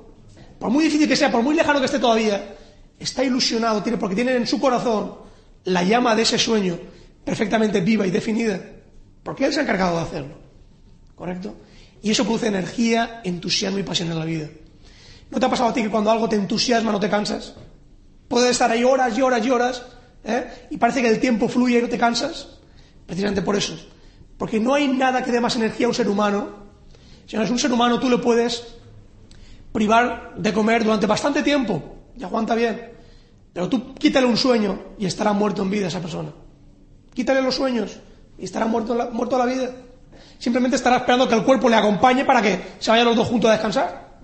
[0.60, 2.56] por muy difícil que sea, por muy lejano que esté todavía,
[3.00, 5.16] está ilusionado, tiene, porque tiene en su corazón
[5.66, 6.80] la llama de ese sueño
[7.24, 8.60] perfectamente viva y definida,
[9.24, 10.38] porque Él se ha encargado de hacerlo.
[11.16, 11.56] ¿Correcto?
[12.02, 14.48] Y eso produce energía, entusiasmo y pasión en la vida.
[15.30, 17.56] ¿No te ha pasado a ti que cuando algo te entusiasma no te cansas?
[18.28, 19.84] Puedes estar ahí horas y horas y horas
[20.24, 20.68] ¿eh?
[20.70, 22.57] y parece que el tiempo fluye y no te cansas.
[23.08, 23.76] Precisamente por eso.
[24.38, 26.67] Porque no hay nada que dé más energía a un ser humano
[27.28, 28.63] Si no es un ser humano, tú le puedes
[29.74, 32.93] privar de comer durante bastante tiempo y aguanta bien.
[33.52, 36.30] Pero tú quítale un sueño y estará muerto en vida esa persona.
[37.13, 38.00] Quítale los sueños
[38.38, 39.72] y estará muerto, muerto a la vida.
[40.39, 43.50] Simplemente estará esperando que el cuerpo le acompañe para que se vayan los dos juntos
[43.50, 44.20] a descansar.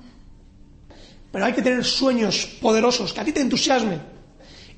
[1.32, 4.00] Pero hay que tener sueños poderosos, que a ti te entusiasmen.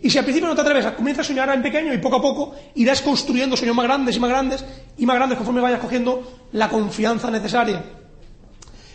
[0.05, 2.21] Y si al principio no te atreves, comienza a soñar en pequeño y poco a
[2.21, 4.63] poco irás construyendo sueños más grandes y más grandes
[4.99, 7.83] y más grandes conforme vayas cogiendo la confianza necesaria.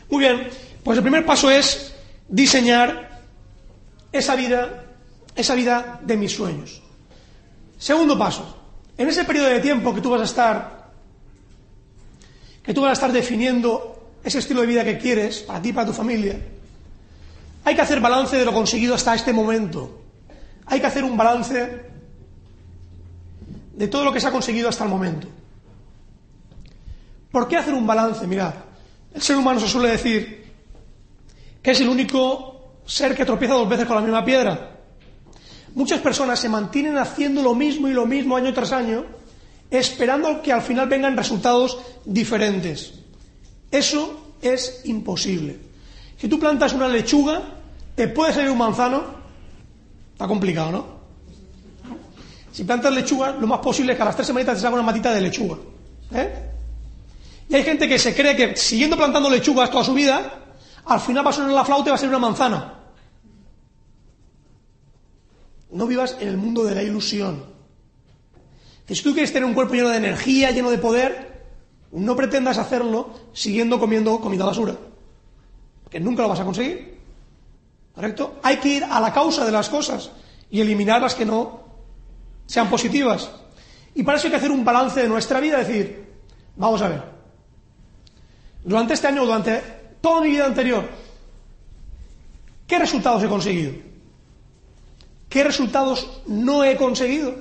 [0.08, 0.48] Muy bien,
[0.84, 1.96] pues el primer paso es
[2.28, 3.22] diseñar
[4.12, 4.84] esa vida,
[5.34, 6.80] esa vida de mis sueños.
[7.76, 8.56] Segundo paso,
[8.96, 10.90] en ese periodo de tiempo que tú vas a estar
[12.62, 15.88] que tú vas a estar definiendo ese estilo de vida que quieres para ti para
[15.88, 16.38] tu familia,
[17.64, 19.99] hay que hacer balance de lo conseguido hasta este momento.
[20.70, 21.82] Hay que hacer un balance
[23.74, 25.26] de todo lo que se ha conseguido hasta el momento.
[27.30, 28.26] ¿Por qué hacer un balance?
[28.26, 28.54] Mirad,
[29.12, 30.44] el ser humano se suele decir
[31.60, 34.78] que es el único ser que tropieza dos veces con la misma piedra.
[35.74, 39.04] Muchas personas se mantienen haciendo lo mismo y lo mismo año tras año,
[39.70, 42.94] esperando que al final vengan resultados diferentes.
[43.70, 45.58] Eso es imposible.
[46.16, 47.42] Si tú plantas una lechuga,
[47.94, 49.19] te puede salir un manzano.
[50.20, 50.86] Está complicado, ¿no?
[52.52, 54.84] Si plantas lechuga, lo más posible es que a las tres semanitas te salga una
[54.84, 55.56] matita de lechuga.
[56.12, 56.50] ¿eh?
[57.48, 60.44] Y hay gente que se cree que siguiendo plantando lechugas toda su vida,
[60.84, 62.74] al final va a sonar la flauta y va a ser una manzana.
[65.70, 67.42] No vivas en el mundo de la ilusión.
[68.86, 71.46] Si tú quieres tener un cuerpo lleno de energía, lleno de poder,
[71.92, 74.76] no pretendas hacerlo siguiendo comiendo comida basura.
[75.88, 76.89] Que nunca lo vas a conseguir.
[77.94, 78.38] ¿Correcto?
[78.42, 80.10] Hay que ir a la causa de las cosas
[80.50, 81.60] y eliminar las que no
[82.46, 83.30] sean positivas.
[83.94, 86.14] Y para eso hay que hacer un balance de nuestra vida, decir,
[86.56, 87.02] vamos a ver,
[88.64, 89.60] durante este año, durante
[90.00, 90.88] toda mi vida anterior,
[92.66, 93.72] ¿qué resultados he conseguido?
[95.28, 97.34] ¿Qué resultados no he conseguido?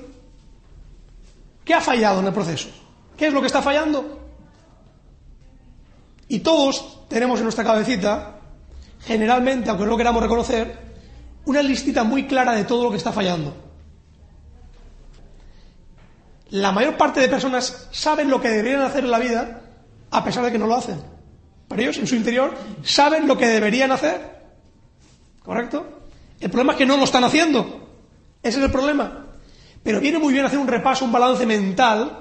[1.64, 2.68] ¿Qué ha fallado en el proceso?
[3.16, 4.18] ¿Qué es lo que está fallando?
[6.28, 8.39] Y todos tenemos en nuestra cabecita,
[9.04, 10.78] generalmente, aunque no lo queramos reconocer,
[11.44, 13.54] una listita muy clara de todo lo que está fallando.
[16.50, 19.62] La mayor parte de personas saben lo que deberían hacer en la vida
[20.10, 21.00] a pesar de que no lo hacen.
[21.68, 24.40] Pero ellos en su interior saben lo que deberían hacer.
[25.44, 26.00] ¿Correcto?
[26.40, 27.88] El problema es que no lo están haciendo.
[28.42, 29.26] Ese es el problema.
[29.82, 32.18] Pero viene muy bien hacer un repaso, un balance mental,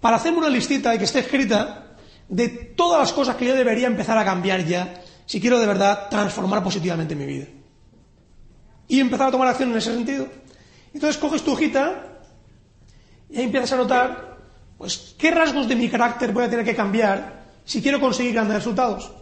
[0.00, 1.96] para hacerme una listita y que esté escrita
[2.28, 6.08] de todas las cosas que yo debería empezar a cambiar ya, si quiero de verdad
[6.08, 7.46] transformar positivamente mi vida.
[8.88, 10.28] Y empezar a tomar acción en ese sentido.
[10.94, 12.20] Entonces coges tu hojita
[13.28, 14.38] y ahí empiezas a notar,
[14.78, 18.56] pues, qué rasgos de mi carácter voy a tener que cambiar si quiero conseguir grandes
[18.56, 19.12] resultados.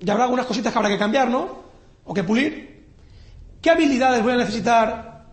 [0.00, 1.62] Ya habrá algunas cositas que habrá que cambiar, ¿no?
[2.04, 2.86] O que pulir.
[3.60, 5.24] ¿Qué habilidades voy a necesitar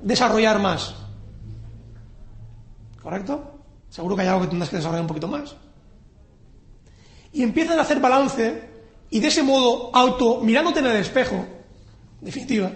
[0.00, 0.94] desarrollar más?
[3.00, 3.60] ¿Correcto?
[3.90, 5.54] Seguro que hay algo que tendrás que desarrollar un poquito más.
[7.32, 8.69] Y empiezan a hacer balance
[9.10, 11.44] y de ese modo, auto, mirándote en el espejo,
[12.20, 12.70] definitiva,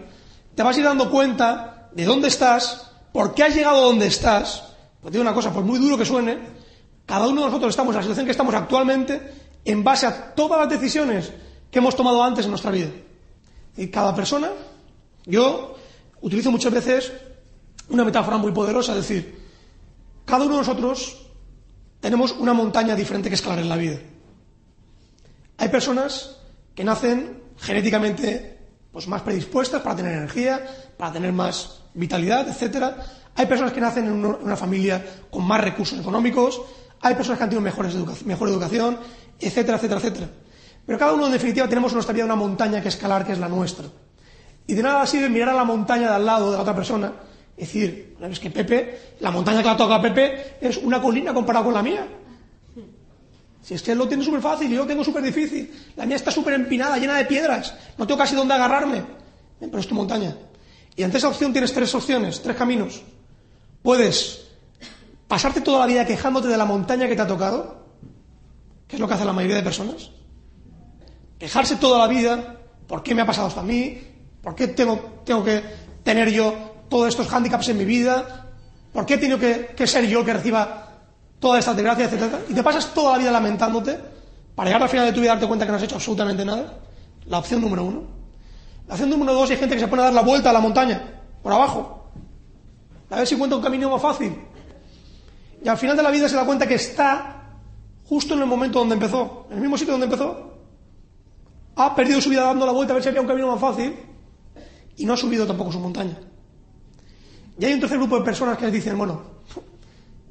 [0.55, 4.07] te vas a ir dando cuenta de dónde estás, por qué has llegado a donde
[4.07, 4.64] estás.
[5.01, 6.38] Pues digo una cosa, por muy duro que suene,
[7.07, 9.33] cada uno de nosotros estamos en la situación que estamos actualmente
[9.64, 11.33] en base a todas las decisiones
[11.70, 12.90] que hemos tomado antes en nuestra vida.
[13.77, 14.51] Y cada persona,
[15.27, 15.77] yo
[16.20, 17.12] utilizo muchas veces
[17.88, 19.44] una metáfora muy poderosa, es decir,
[20.25, 21.27] cada uno de nosotros
[22.01, 23.99] tenemos una montaña diferente que escalar en la vida.
[25.59, 26.37] Hay personas
[26.75, 28.59] que nacen genéticamente
[28.93, 30.64] pues, más predispuestas para tener energía,
[30.97, 32.97] para tener más vitalidad, etcétera.
[33.37, 36.61] Hay personas que nacen en una familia con más recursos económicos,
[37.01, 38.99] hay personas que han tenido mejores mejor educación,
[39.38, 40.29] etcétera, etcétera, etcétera.
[40.87, 43.38] Pero cada uno, en definitiva, tenemos en nuestra vida una montaña que escalar, que es
[43.38, 43.87] la nuestra.
[44.67, 47.12] Y de nada sirve mirar a la montaña de al lado de la otra persona
[47.57, 51.33] y decir, es que Pepe, la montaña que la toca a Pepe es una colina
[51.33, 52.07] comparada con la mía.
[53.64, 55.72] Si es que él lo tiene súper fácil y yo lo tengo súper difícil.
[55.96, 57.74] La mía está súper empinada, llena de piedras.
[57.96, 59.03] No tengo casi dónde agarrarme.
[59.59, 60.37] Pero es tu montaña.
[60.94, 63.00] Y ante esa opción tienes tres opciones, tres caminos.
[63.83, 64.48] Puedes
[65.27, 67.87] pasarte toda la vida quejándote de la montaña que te ha tocado,
[68.87, 70.11] que es lo que hace la mayoría de personas.
[71.38, 73.98] Quejarse toda la vida, ¿por qué me ha pasado esto a mí?
[74.42, 75.62] ¿Por qué tengo, tengo que
[76.03, 76.55] tener yo
[76.90, 78.53] todos estos hándicaps en mi vida?
[78.92, 80.84] ¿Por qué tengo que, que ser yo el que reciba
[81.44, 82.40] toda esta desgracia, etcétera?
[82.48, 84.00] Y te pasas toda la vida lamentándote
[84.54, 86.42] para llegar al final de tu vida y darte cuenta que no has hecho absolutamente
[86.42, 86.78] nada.
[87.26, 88.04] La opción número uno.
[88.88, 90.61] La opción número dos, hay gente que se pone a dar la vuelta a la
[90.61, 92.09] montaña, por abajo.
[93.11, 94.35] A ver si encuentra un camino más fácil.
[95.62, 97.59] Y al final de la vida se da cuenta que está
[98.07, 100.50] justo en el momento donde empezó, en el mismo sitio donde empezó.
[101.76, 103.94] Ha perdido su vida dando la vuelta a ver si había un camino más fácil
[104.96, 106.16] y no ha subido tampoco su montaña.
[107.59, 109.20] Y hay un tercer grupo de personas que les dicen, bueno,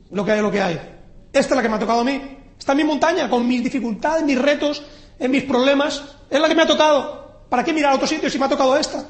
[0.10, 0.94] lo que hay es lo que hay.
[1.34, 2.22] Esta es la que me ha tocado a mí.
[2.58, 4.84] Está en mi montaña, con mis dificultades, mis retos,
[5.18, 6.04] en mis problemas.
[6.30, 7.48] Es la que me ha tocado.
[7.50, 9.04] ¿Para qué mirar a otro sitio si me ha tocado esta?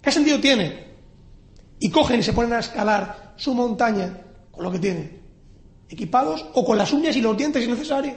[0.00, 0.84] ¿Qué sentido tiene?
[1.78, 4.18] Y cogen y se ponen a escalar su montaña
[4.50, 5.22] con lo que tienen.
[5.88, 8.16] Equipados o con las uñas y los dientes si necesario.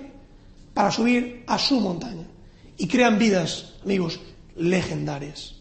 [0.74, 2.26] Para subir a su montaña.
[2.78, 4.22] Y crean vidas, amigos,
[4.56, 5.56] legendarias.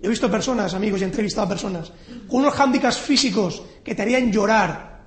[0.00, 1.92] Yo he visto personas, amigos, y he entrevistado a personas
[2.26, 5.04] con unos hándicaps físicos que te harían llorar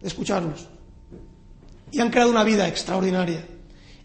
[0.00, 0.68] de escucharlos.
[1.92, 3.46] Y han creado una vida extraordinaria.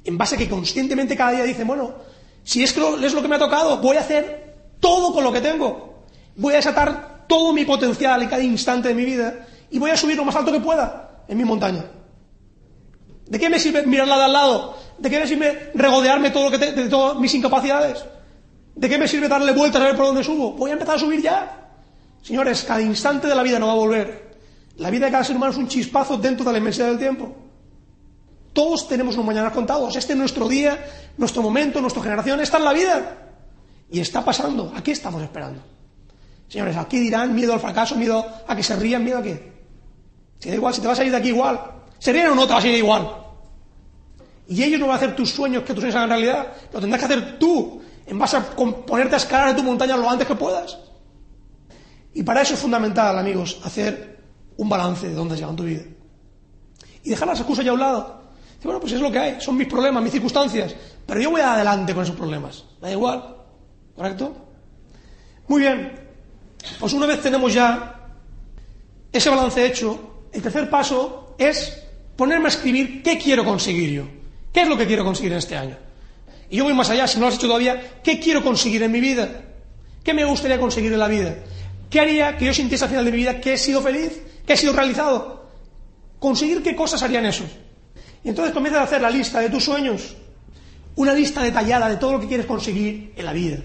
[0.03, 1.95] En base a que conscientemente cada día dicen, bueno,
[2.43, 6.05] si es, lo que me ha tocado, voy a hacer todo con lo que tengo.
[6.35, 9.97] Voy a desatar todo mi potencial en cada instante de mi vida y voy a
[9.97, 11.85] subir lo más alto que pueda en mi montaña.
[13.25, 14.77] ¿De qué me sirve mirarla de al lado?
[14.97, 18.05] ¿De qué me sirve regodearme todo lo que de todas mis incapacidades?
[18.75, 20.53] ¿De qué me sirve darle vueltas a ver por dónde subo?
[20.53, 21.69] Voy a empezar a subir ya.
[22.21, 24.37] Señores, cada instante de la vida no va a volver.
[24.77, 27.35] La vida de cada ser humano es un chispazo dentro de la inmensidad del tiempo.
[28.57, 29.95] Todos tenemos unos mañanas contados.
[29.95, 30.83] Este es nuestro día,
[31.15, 32.39] nuestro momento, nuestra generación.
[32.39, 33.17] Está en la vida.
[33.91, 34.73] Y está pasando.
[34.75, 35.61] Aquí estamos esperando.
[36.47, 39.53] Señores, aquí dirán miedo al fracaso, miedo a que se rían, miedo a qué.
[40.39, 41.61] Si da igual, si te vas a ir de aquí igual.
[41.99, 43.07] ¿Se ríen o no te vas a ir igual?
[44.47, 46.47] Y ellos no van a hacer tus sueños que tus sueños hagan realidad.
[46.73, 50.09] Lo tendrás que hacer tú, en base a ponerte a escalar de tu montaña lo
[50.09, 50.79] antes que puedas.
[52.11, 54.19] Y para eso es fundamental, amigos, hacer
[54.57, 55.83] un balance de dónde has llegado en tu vida.
[57.03, 58.26] Y dejar las excusas ya a un lado.
[58.63, 60.75] Bueno, pues es lo que hay, son mis problemas, mis circunstancias.
[61.05, 62.65] Pero yo voy adelante con esos problemas.
[62.81, 63.35] Da igual.
[63.95, 64.35] ¿Correcto?
[65.47, 65.91] Muy bien.
[66.79, 67.97] Pues una vez tenemos ya
[69.11, 71.83] ese balance hecho, el tercer paso es
[72.15, 74.03] ponerme a escribir qué quiero conseguir yo.
[74.51, 75.77] ¿Qué es lo que quiero conseguir en este año?
[76.49, 78.91] Y yo voy más allá, si no lo has hecho todavía, ¿qué quiero conseguir en
[78.91, 79.43] mi vida?
[80.03, 81.35] ¿Qué me gustaría conseguir en la vida?
[81.89, 84.53] ¿Qué haría que yo sintiese al final de mi vida que he sido feliz, que
[84.53, 85.49] he sido realizado?
[86.19, 87.45] ¿Conseguir qué cosas harían eso?
[88.23, 90.15] Y entonces comienzas a hacer la lista de tus sueños,
[90.95, 93.57] una lista detallada de todo lo que quieres conseguir en la vida.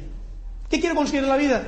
[0.68, 1.62] ¿Qué quiero conseguir en la vida?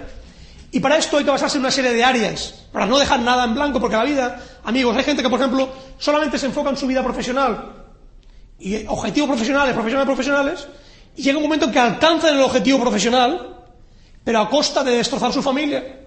[0.70, 3.44] Y para esto hay que basarse en una serie de áreas, para no dejar nada
[3.44, 5.68] en blanco, porque la vida, amigos, hay gente que, por ejemplo,
[5.99, 7.85] solamente se enfoca en su vida profesional,
[8.59, 10.68] y objetivos profesionales, profesionales, profesionales,
[11.16, 13.64] y llega un momento en que alcanzan el objetivo profesional,
[14.25, 16.01] pero a costa de destrozar su familia.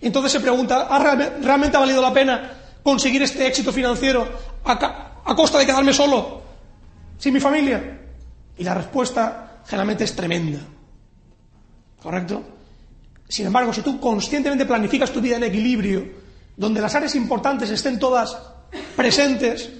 [0.00, 2.50] Entonces se pregunta, ¿ha realmente, ha valido la pena
[2.82, 4.26] conseguir este éxito financiero
[4.64, 6.42] a, a costa de quedarme solo,
[7.18, 8.00] sin mi familia?
[8.56, 10.60] Y la respuesta generalmente es tremenda.
[12.02, 12.42] ¿Correcto?
[13.28, 16.04] Sin embargo, si tú conscientemente planificas tu vida en equilibrio,
[16.56, 18.36] donde las áreas importantes estén todas
[18.94, 19.70] presentes,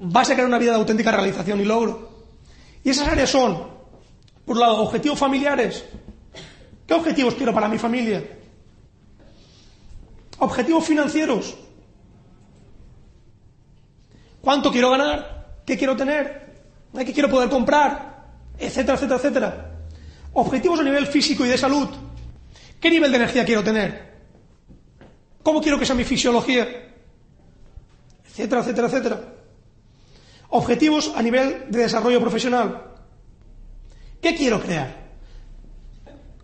[0.00, 2.10] vas a crear una vida de auténtica realización y logro.
[2.82, 3.56] Y esas áreas son,
[4.44, 5.84] por un lado, objetivos familiares.
[6.86, 8.24] ¿Qué objetivos quiero para mi familia?
[10.38, 11.56] Objetivos financieros.
[14.40, 15.60] ¿Cuánto quiero ganar?
[15.66, 16.54] ¿Qué quiero tener?
[16.96, 18.26] ¿Qué quiero poder comprar?
[18.58, 19.70] Etcétera, etcétera, etcétera.
[20.32, 21.88] Objetivos a nivel físico y de salud.
[22.80, 24.10] ¿Qué nivel de energía quiero tener?
[25.42, 26.66] ¿Cómo quiero que sea mi fisiología?
[28.26, 29.20] Etcétera, etcétera, etcétera.
[30.50, 32.84] Objetivos a nivel de desarrollo profesional.
[34.20, 35.00] ¿Qué quiero crear?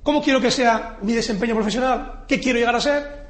[0.03, 2.25] ¿Cómo quiero que sea mi desempeño profesional?
[2.29, 3.27] ¿Qué quiero llegar a ser?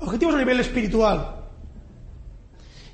[0.00, 1.35] Objetivos a nivel espiritual.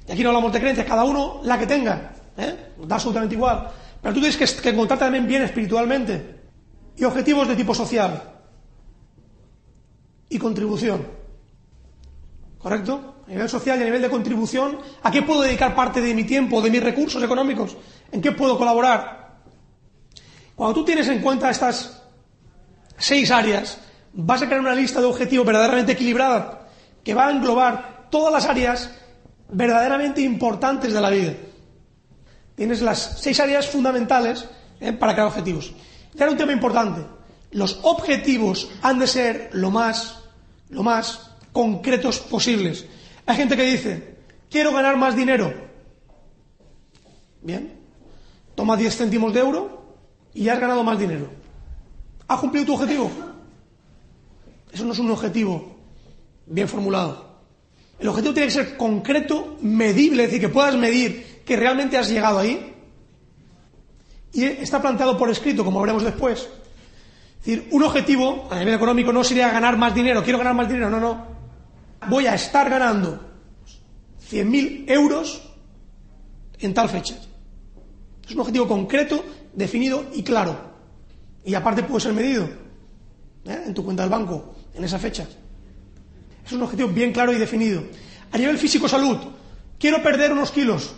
[0.09, 2.13] Y aquí no hablamos de creencias, cada uno la que tenga.
[2.37, 2.73] ¿eh?
[2.87, 3.69] Da absolutamente igual.
[4.01, 6.41] Pero tú tienes que, que también bien espiritualmente
[6.97, 8.23] y objetivos de tipo social
[10.29, 11.07] y contribución.
[12.59, 13.23] ¿Correcto?
[13.27, 16.25] A nivel social y a nivel de contribución, ¿a qué puedo dedicar parte de mi
[16.25, 17.77] tiempo, de mis recursos económicos?
[18.11, 19.41] ¿En qué puedo colaborar?
[20.55, 22.03] Cuando tú tienes en cuenta estas
[22.99, 23.79] seis áreas,
[24.13, 26.69] vas a crear una lista de objetivos verdaderamente equilibrada
[27.03, 28.91] que va a englobar todas las áreas
[29.53, 31.35] verdaderamente importantes de la vida.
[32.55, 34.49] Tienes las seis áreas fundamentales
[34.81, 35.73] eh, para crear objetivos.
[36.15, 37.03] Era un tema importante.
[37.53, 40.21] Los objetivos han de ser lo más,
[40.71, 42.87] lo más concretos posibles.
[43.27, 44.17] Hay gente que dice,
[44.51, 45.53] quiero ganar más dinero.
[47.43, 47.73] Bien,
[48.55, 49.97] toma 10 céntimos de euro
[50.33, 51.29] y ya has ganado más dinero.
[52.29, 53.11] ¿Has cumplido tu objetivo?
[54.73, 55.77] Eso no es un objetivo
[56.47, 57.32] bien formulado.
[58.03, 62.11] El objetivo tiene que ser concreto, medible, es decir, que puedas medir que realmente has
[62.11, 62.75] llegado ahí
[64.33, 66.41] y está planteado por escrito, como veremos después.
[66.41, 70.67] Es decir, un objetivo a nivel económico no sería ganar más dinero, quiero ganar más
[70.67, 71.27] dinero, no, no.
[72.09, 73.21] Voy a estar ganando
[74.29, 75.41] 100.000 euros
[76.59, 77.15] en tal fecha.
[78.27, 80.59] Es un objetivo concreto, definido y claro.
[81.45, 82.47] Y aparte puede ser medido
[83.45, 83.63] ¿eh?
[83.65, 85.25] en tu cuenta del banco, en esa fecha.
[86.45, 87.83] Es un objetivo bien claro y definido.
[88.33, 89.19] A nivel físico-salud,
[89.79, 90.95] quiero perder unos kilos.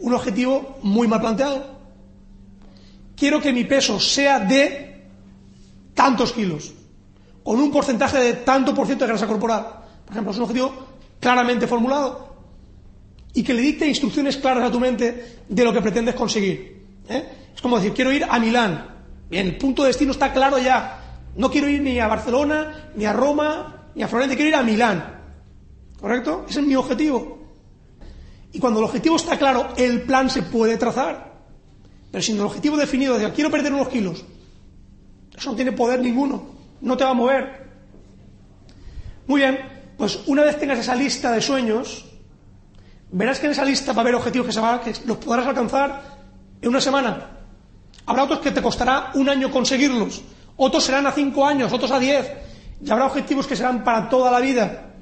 [0.00, 1.78] Un objetivo muy mal planteado.
[3.16, 5.04] Quiero que mi peso sea de
[5.94, 6.72] tantos kilos,
[7.42, 9.66] con un porcentaje de tanto por ciento de grasa corporal.
[10.04, 10.72] Por ejemplo, es un objetivo
[11.20, 12.30] claramente formulado
[13.34, 16.86] y que le dicte instrucciones claras a tu mente de lo que pretendes conseguir.
[17.08, 17.28] ¿eh?
[17.54, 18.86] Es como decir, quiero ir a Milán.
[19.28, 21.20] Bien, el punto de destino está claro ya.
[21.36, 24.62] No quiero ir ni a Barcelona, ni a Roma, ni a Florencia, quiero ir a
[24.62, 25.20] Milán.
[26.00, 26.46] ¿Correcto?
[26.48, 27.38] Ese es mi objetivo.
[28.52, 31.30] Y cuando el objetivo está claro, el plan se puede trazar.
[32.10, 34.24] Pero sin el objetivo definido de quiero perder unos kilos,
[35.36, 36.42] eso no tiene poder ninguno,
[36.80, 37.68] no te va a mover.
[39.26, 39.58] Muy bien,
[39.96, 42.06] pues una vez tengas esa lista de sueños,
[43.12, 46.18] verás que en esa lista va a haber objetivos que, se que los podrás alcanzar
[46.60, 47.38] en una semana.
[48.06, 50.22] Habrá otros que te costará un año conseguirlos,
[50.56, 52.28] otros serán a cinco años, otros a diez,
[52.82, 54.92] y habrá objetivos que serán para toda la vida.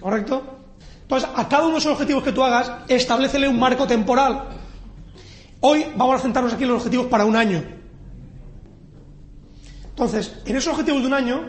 [0.00, 0.42] ¿Correcto?
[1.02, 4.48] Entonces, a cada uno de esos objetivos que tú hagas, establecele un marco temporal.
[5.60, 7.62] Hoy vamos a centrarnos aquí en los objetivos para un año.
[9.90, 11.48] Entonces, en esos objetivos de un año,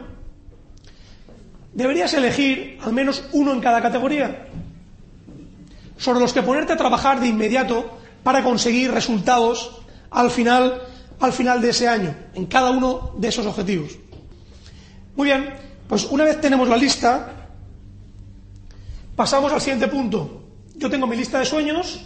[1.73, 4.47] deberías elegir al menos uno en cada categoría,
[5.97, 9.81] sobre los que ponerte a trabajar de inmediato para conseguir resultados
[10.11, 10.81] al final,
[11.19, 13.97] al final de ese año, en cada uno de esos objetivos.
[15.15, 15.53] Muy bien,
[15.87, 17.47] pues una vez tenemos la lista,
[19.15, 20.43] pasamos al siguiente punto.
[20.75, 22.01] Yo tengo mi lista de sueños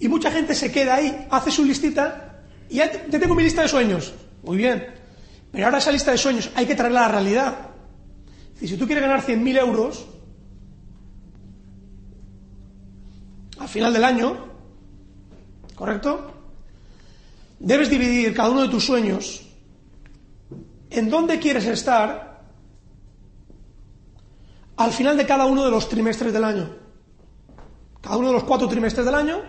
[0.00, 3.68] y mucha gente se queda ahí, hace su listita y ya, tengo mi lista de
[3.68, 4.14] sueños.
[4.42, 4.84] Muy bien,
[5.52, 7.56] pero ahora esa lista de sueños hay que traerla a la realidad.
[8.58, 10.06] si tú quieres ganar 100.000 euros
[13.60, 14.36] al final del año,
[15.76, 16.32] ¿correcto?
[17.60, 19.43] Debes dividir cada uno de tus sueños
[20.94, 22.42] en dónde quieres estar
[24.76, 26.70] al final de cada uno de los trimestres del año.
[28.00, 29.40] Cada uno de los cuatro trimestres del año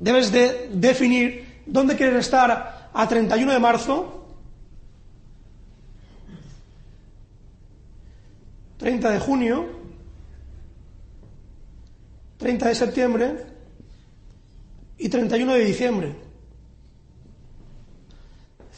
[0.00, 4.26] debes de definir dónde quieres estar a 31 de marzo,
[8.78, 9.66] 30 de junio,
[12.38, 13.46] 30 de septiembre
[14.96, 16.27] y 31 de diciembre.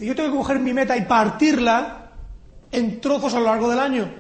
[0.01, 2.11] Yo tengo que coger mi meta y partirla
[2.73, 4.11] en trozos a lo largo del año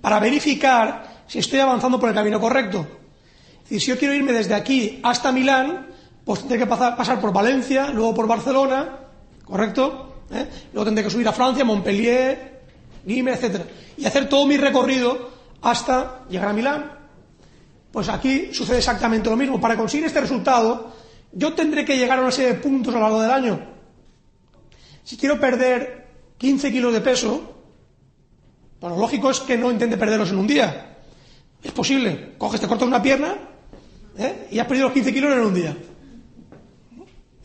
[0.00, 2.86] para verificar si estoy avanzando por el camino correcto.
[3.64, 5.86] Si yo quiero irme desde aquí hasta Milán,
[6.24, 8.98] pues tendré que pasar, pasar por Valencia, luego por Barcelona,
[9.44, 10.24] ¿correcto?
[10.30, 10.46] ¿Eh?
[10.72, 12.60] Luego tendré que subir a Francia, Montpellier,
[13.04, 13.62] Guime, etc.
[13.96, 15.30] Y hacer todo mi recorrido
[15.62, 16.92] hasta llegar a Milán.
[17.90, 19.60] Pues aquí sucede exactamente lo mismo.
[19.60, 20.92] Para conseguir este resultado,
[21.32, 23.71] yo tendré que llegar a una serie de puntos a lo largo del año.
[25.04, 26.06] Si quiero perder
[26.38, 27.52] 15 kilos de peso,
[28.80, 30.98] lo lógico es que no intente perderlos en un día.
[31.62, 32.34] Es posible.
[32.38, 33.36] Coges, te cortas una pierna
[34.18, 34.48] ¿eh?
[34.50, 35.76] y has perdido los 15 kilos en un día.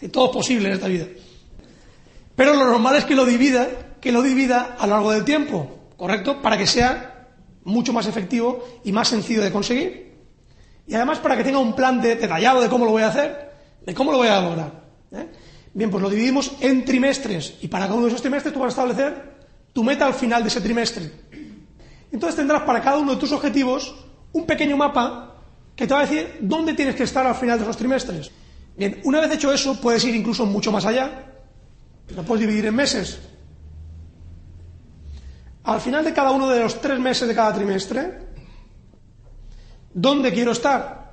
[0.01, 1.05] Y todo es posible en esta vida.
[2.35, 3.67] Pero lo normal es que lo divida,
[3.99, 6.41] que lo divida a lo largo del tiempo, ¿correcto?
[6.41, 7.27] Para que sea
[7.63, 10.15] mucho más efectivo y más sencillo de conseguir.
[10.87, 13.51] Y además para que tenga un plan detallado de cómo lo voy a hacer,
[13.85, 14.83] de cómo lo voy a lograr.
[15.11, 15.27] ¿eh?
[15.77, 18.69] Bien, pues lo dividimos en trimestres y para cada uno de esos trimestres tú vas
[18.69, 19.37] a establecer
[19.73, 21.11] tu meta al final de ese trimestre.
[22.11, 23.93] Entonces tendrás para cada uno de tus objetivos
[24.33, 25.35] un pequeño mapa
[25.75, 28.31] que te va a decir dónde tienes que estar al final de esos trimestres.
[28.75, 31.25] Bien, una vez hecho eso, puedes ir incluso mucho más allá.
[32.15, 33.19] Lo puedes dividir en meses.
[35.63, 38.17] Al final de cada uno de los tres meses de cada trimestre,
[39.93, 41.06] ¿dónde quiero estar?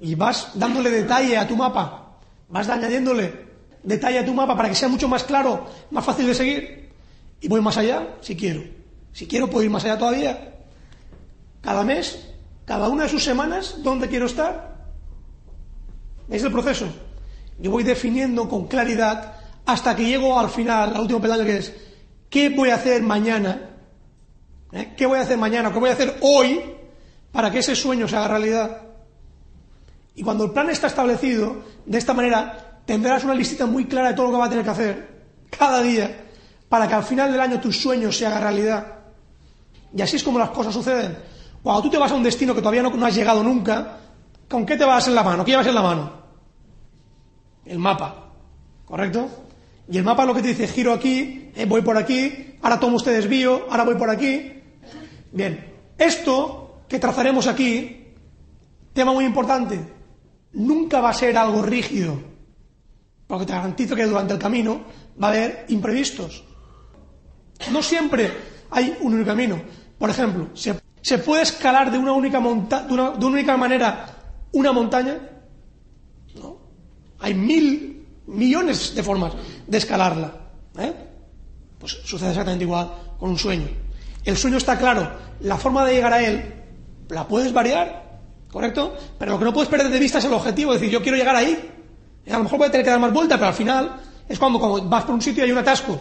[0.00, 2.18] Y vas dándole detalle a tu mapa,
[2.48, 3.48] vas añadiéndole
[3.82, 6.90] detalle a tu mapa para que sea mucho más claro, más fácil de seguir,
[7.40, 8.62] y voy más allá si quiero.
[9.12, 10.54] Si quiero, puedo ir más allá todavía.
[11.60, 12.28] Cada mes,
[12.64, 14.76] cada una de sus semanas, ¿dónde quiero estar?
[16.28, 16.86] Es el proceso.
[17.58, 19.34] Yo voy definiendo con claridad
[19.66, 21.72] hasta que llego al final, al último peldaño que es,
[22.30, 23.70] ¿qué voy a hacer mañana?
[24.72, 24.94] ¿Eh?
[24.96, 25.72] ¿Qué voy a hacer mañana?
[25.72, 26.60] ¿Qué voy a hacer hoy
[27.32, 28.87] para que ese sueño se haga realidad?
[30.18, 34.14] Y cuando el plan está establecido, de esta manera, tendrás una listita muy clara de
[34.14, 35.08] todo lo que va a tener que hacer
[35.48, 36.24] cada día
[36.68, 38.84] para que al final del año tus sueños se hagan realidad.
[39.94, 41.16] Y así es como las cosas suceden.
[41.62, 43.98] Cuando tú te vas a un destino que todavía no, has llegado nunca,
[44.48, 45.44] ¿con qué te vas en la mano?
[45.44, 46.12] ¿Qué llevas en la mano?
[47.64, 48.32] El mapa,
[48.86, 49.28] ¿correcto?
[49.88, 52.96] Y el mapa lo que te dice, giro aquí, eh, voy por aquí, ahora tomo
[52.96, 54.52] este desvío, ahora voy por aquí.
[55.30, 58.14] Bien, esto que trazaremos aquí,
[58.92, 59.97] tema muy importante,
[60.58, 62.20] nunca va a ser algo rígido,
[63.26, 64.82] porque te garantizo que durante el camino
[65.20, 66.44] va a haber imprevistos.
[67.72, 68.32] No siempre
[68.70, 69.60] hay un único camino.
[69.98, 74.06] Por ejemplo, ¿se, puede escalar de una única, monta de una, única manera
[74.52, 75.18] una montaña?
[76.34, 76.58] No.
[77.20, 79.32] Hay mil, millones de formas
[79.66, 80.32] de escalarla.
[80.78, 80.94] ¿eh?
[81.78, 83.68] Pues sucede exactamente igual con un sueño.
[84.24, 86.54] El sueño está claro, la forma de llegar a él
[87.08, 88.07] la puedes variar,
[88.50, 88.96] ¿correcto?
[89.18, 91.36] Pero lo que no puedes perder de vista es el objetivo, decir, yo quiero llegar
[91.36, 91.70] ahí.
[92.28, 94.58] a lo mejor voy a tener que dar más vuelta, pero al final es cuando,
[94.84, 95.98] vas por un sitio y hay un atasco.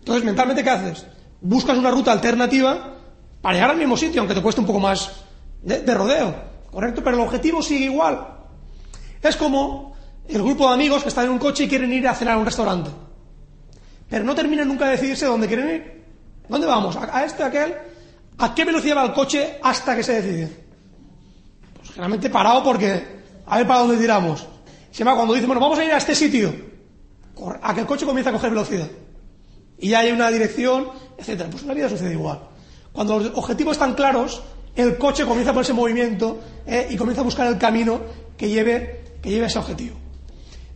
[0.00, 1.06] Entonces, mentalmente, ¿qué haces?
[1.40, 2.98] Buscas una ruta alternativa
[3.40, 5.10] para llegar al mismo sitio, aunque te cueste un poco más
[5.62, 6.34] de, rodeo,
[6.70, 7.02] ¿correcto?
[7.02, 8.26] Pero el objetivo sigue igual.
[9.22, 9.96] Es como
[10.28, 12.38] el grupo de amigos que están en un coche y quieren ir a cenar a
[12.38, 12.90] un restaurante.
[14.08, 16.04] Pero no terminan nunca de decidirse dónde quieren ir.
[16.48, 16.96] ¿Dónde vamos?
[16.96, 17.74] ¿A este, a aquel?
[18.38, 20.63] ¿A qué velocidad va el coche hasta que se decide?
[21.86, 24.46] Generalmente parado porque a ver para dónde tiramos.
[24.90, 26.54] Se llama cuando dicen, bueno, vamos a ir a este sitio,
[27.62, 28.88] a que el coche comienza a coger velocidad.
[29.78, 31.50] Y ya hay una dirección, etcétera.
[31.50, 32.40] Pues en la vida sucede igual.
[32.92, 34.42] Cuando los objetivos están claros,
[34.76, 38.00] el coche comienza a ponerse en movimiento eh, y comienza a buscar el camino
[38.36, 39.96] que lleve, que lleve a ese objetivo.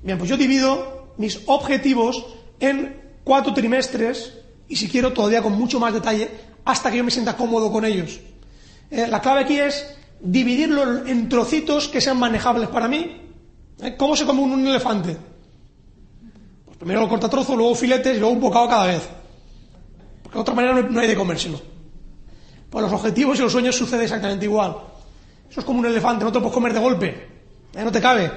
[0.02, 2.26] Bien, pues yo divido mis objetivos
[2.60, 4.34] en cuatro trimestres
[4.68, 6.30] y si quiero todavía con mucho más detalle
[6.64, 8.20] hasta que yo me sienta cómodo con ellos.
[8.90, 13.20] Eh, la clave aquí es dividirlo en trocitos que sean manejables para mí.
[13.80, 15.16] Eh, ¿Cómo se come un elefante?
[16.64, 19.08] Pues primero lo corta trozo, luego filetes y luego un bocado cada vez.
[20.22, 21.60] Porque de otra manera no hay de comérselo.
[22.70, 24.76] Pues los objetivos y los sueños sucede exactamente igual.
[25.50, 27.08] Eso es como un elefante, no te lo puedes comer de golpe.
[27.74, 28.30] Eh, no te cabe.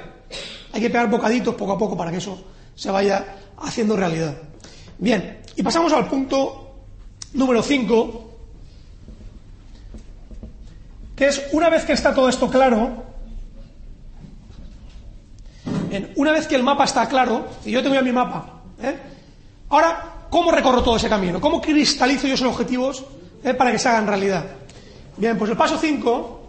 [0.74, 2.42] Hay que pegar bocaditos poco a poco para que eso
[2.76, 4.38] se vaya haciendo realidad.
[4.98, 6.86] Bien, y pasamos al punto
[7.34, 8.31] número 5,
[11.22, 13.04] que es una vez que está todo esto claro,
[16.16, 18.98] una vez que el mapa está claro, y yo tengo ya mi mapa, ¿eh?
[19.70, 21.40] ahora, ¿cómo recorro todo ese camino?
[21.40, 23.06] ¿Cómo cristalizo yo esos objetivos
[23.44, 23.54] ¿eh?
[23.54, 24.48] para que se hagan realidad?
[25.16, 26.48] Bien, pues el paso 5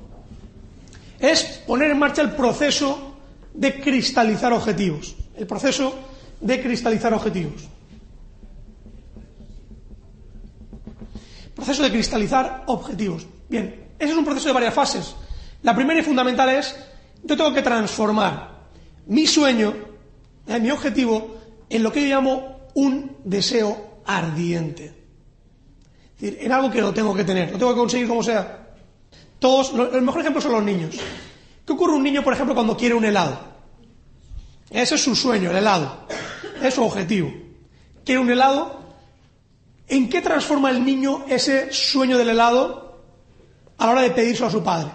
[1.20, 3.16] es poner en marcha el proceso
[3.52, 5.14] de cristalizar objetivos.
[5.36, 5.94] El proceso
[6.40, 7.68] de cristalizar objetivos.
[11.54, 13.26] Proceso de cristalizar objetivos.
[13.50, 15.14] Bien, ese es un proceso de varias fases.
[15.62, 16.74] La primera y fundamental es,
[17.22, 18.66] yo tengo que transformar
[19.06, 19.74] mi sueño,
[20.46, 21.36] eh, mi objetivo,
[21.70, 24.86] en lo que yo llamo un deseo ardiente.
[26.16, 28.74] Es decir, en algo que lo tengo que tener, lo tengo que conseguir como sea.
[29.38, 30.96] Todos, el mejor ejemplo son los niños.
[31.64, 33.38] ¿Qué ocurre un niño, por ejemplo, cuando quiere un helado?
[34.68, 36.06] Ese es su sueño, el helado.
[36.60, 37.32] Es su objetivo.
[38.04, 38.82] Quiere un helado,
[39.92, 42.81] ¿En qué transforma el niño ese sueño del helado
[43.78, 44.90] a la hora de pedírselo a su padre?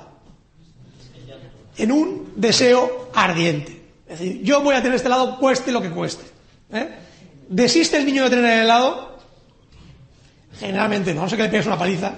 [1.77, 3.77] En un deseo ardiente.
[4.07, 6.23] Es decir, yo voy a tener este helado cueste lo que cueste.
[6.71, 6.89] ¿eh?
[7.49, 9.19] ¿Desiste el niño de tener el helado?
[10.59, 12.13] Generalmente no, no sé que le pegues una paliza.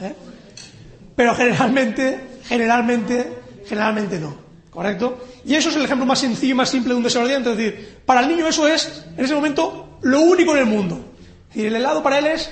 [0.00, 0.14] ¿eh?
[1.14, 3.32] Pero generalmente, generalmente,
[3.66, 4.46] generalmente no.
[4.70, 5.24] ¿Correcto?
[5.44, 7.50] Y eso es el ejemplo más sencillo y más simple de un deseo ardiente.
[7.50, 11.14] Es decir, para el niño eso es, en ese momento, lo único en el mundo.
[11.54, 12.50] Y el helado para él es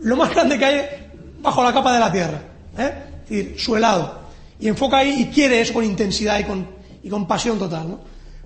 [0.00, 1.10] lo más grande que hay
[1.40, 2.40] bajo la capa de la tierra.
[2.78, 2.92] ¿Eh?
[3.24, 4.22] Es decir, su helado.
[4.58, 6.66] Y enfoca ahí y quiere eso con intensidad y con,
[7.02, 7.98] y con pasión total.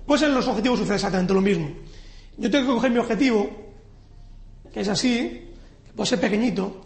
[0.05, 1.69] Pues en los objetivos sucede exactamente lo mismo.
[2.37, 3.49] Yo tengo que coger mi objetivo,
[4.71, 5.49] que es así,
[5.85, 6.81] que puede ser pequeñito,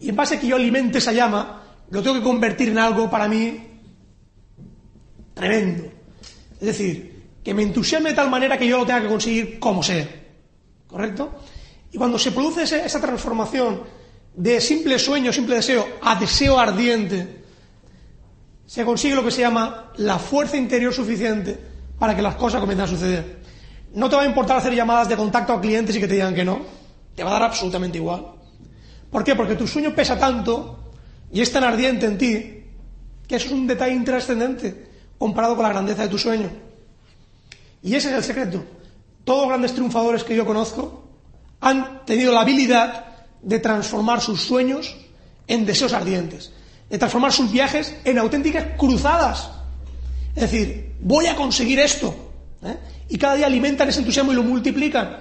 [0.00, 3.08] y en base a que yo alimente esa llama, lo tengo que convertir en algo
[3.08, 3.60] para mí
[5.34, 5.84] tremendo.
[6.60, 9.82] Es decir, que me entusiasme de tal manera que yo lo tenga que conseguir como
[9.82, 10.08] sea.
[10.86, 11.32] ¿Correcto?
[11.92, 13.82] Y cuando se produce esa transformación
[14.36, 17.42] de simple sueño, simple deseo, a deseo ardiente,
[18.66, 21.58] se consigue lo que se llama la fuerza interior suficiente
[21.98, 23.38] para que las cosas comiencen a suceder.
[23.94, 26.34] No te va a importar hacer llamadas de contacto a clientes y que te digan
[26.34, 26.60] que no.
[27.14, 28.26] Te va a dar absolutamente igual.
[29.10, 29.34] ¿Por qué?
[29.34, 30.92] Porque tu sueño pesa tanto
[31.32, 32.64] y es tan ardiente en ti
[33.26, 36.50] que eso es un detalle intrascendente comparado con la grandeza de tu sueño.
[37.82, 38.62] Y ese es el secreto.
[39.24, 41.08] Todos los grandes triunfadores que yo conozco
[41.60, 43.15] han tenido la habilidad
[43.46, 44.96] de transformar sus sueños
[45.46, 46.52] en deseos ardientes,
[46.90, 49.48] de transformar sus viajes en auténticas cruzadas.
[50.34, 52.12] Es decir, voy a conseguir esto.
[52.64, 52.76] ¿eh?
[53.08, 55.18] Y cada día alimentan ese entusiasmo y lo multiplican.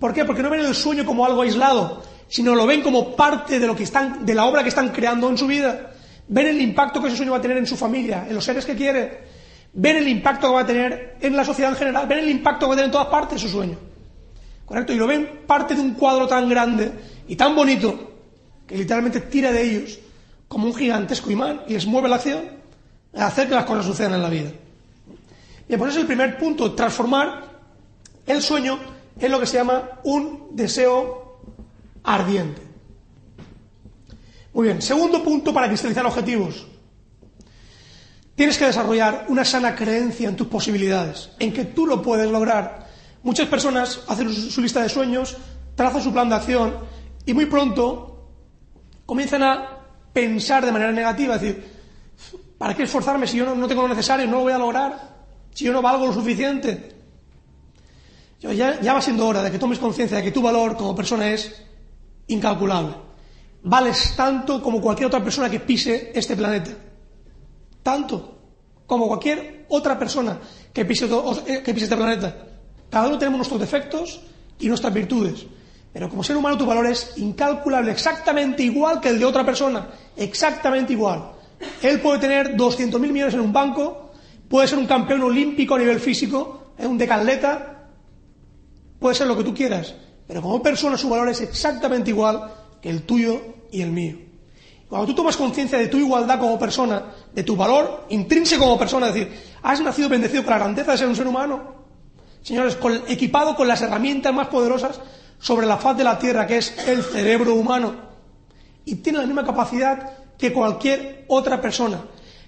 [0.00, 0.24] ¿Por qué?
[0.24, 3.76] Porque no ven el sueño como algo aislado, sino lo ven como parte de, lo
[3.76, 5.92] que están, de la obra que están creando en su vida.
[6.26, 8.66] Ven el impacto que ese sueño va a tener en su familia, en los seres
[8.66, 9.30] que quiere.
[9.74, 12.08] Ven el impacto que va a tener en la sociedad en general.
[12.08, 13.78] Ven el impacto que va a tener en todas partes su sueño.
[14.66, 14.92] ¿Correcto?
[14.92, 16.92] Y lo ven parte de un cuadro tan grande
[17.30, 18.10] y tan bonito
[18.66, 20.00] que literalmente tira de ellos
[20.48, 22.42] como un gigantesco imán y les mueve la acción
[23.14, 24.50] a hacer que las cosas sucedan en la vida.
[25.68, 27.44] Bien, pues ese es el primer punto, transformar
[28.26, 28.80] el sueño
[29.16, 31.40] en lo que se llama un deseo
[32.02, 32.62] ardiente.
[34.52, 36.66] Muy bien, segundo punto para cristalizar objetivos.
[38.34, 42.88] Tienes que desarrollar una sana creencia en tus posibilidades, en que tú lo puedes lograr.
[43.22, 45.36] Muchas personas hacen su lista de sueños,
[45.76, 48.28] trazan su plan de acción y muy pronto
[49.06, 49.78] comienzan a
[50.12, 51.64] pensar de manera negativa, es decir,
[52.58, 55.16] ¿para qué esforzarme si yo no, tengo lo necesario, no lo voy a lograr?
[55.52, 56.96] Si yo no valgo lo suficiente.
[58.40, 61.30] ya, ya va siendo hora de que tomes conciencia de que tu valor como persona
[61.30, 61.62] es
[62.28, 62.94] incalculable.
[63.62, 66.70] Vales tanto como cualquier otra persona que pise este planeta.
[67.82, 68.38] Tanto
[68.86, 70.38] como cualquier otra persona
[70.72, 71.06] que pise,
[71.46, 72.36] eh, que pise este planeta.
[72.90, 74.20] Cada uno tenemos nuestros defectos
[74.58, 75.46] y nuestras virtudes.
[75.92, 79.88] Pero como ser humano tu valor es incalculable, exactamente igual que el de otra persona,
[80.16, 81.32] exactamente igual.
[81.82, 84.12] Él puede tener 200.000 millones en un banco,
[84.48, 87.88] puede ser un campeón olímpico a nivel físico, es un decatleta,
[88.98, 89.94] puede ser lo que tú quieras,
[90.26, 93.40] pero como persona su valor es exactamente igual que el tuyo
[93.72, 94.16] y el mío.
[94.88, 99.08] Cuando tú tomas conciencia de tu igualdad como persona, de tu valor intrínseco como persona,
[99.08, 99.32] es decir,
[99.62, 101.74] has nacido bendecido con la grandeza de ser un ser humano,
[102.42, 102.78] señores,
[103.08, 105.00] equipado con las herramientas más poderosas
[105.40, 107.94] sobre la faz de la Tierra, que es el cerebro humano,
[108.84, 112.00] y tiene la misma capacidad que cualquier otra persona.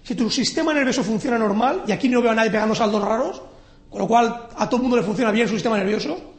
[0.03, 3.43] Si tu sistema nervioso funciona normal, y aquí no veo a nadie pegando saldos raros,
[3.89, 6.35] con lo cual a todo el mundo le funciona bien su sistema nervioso,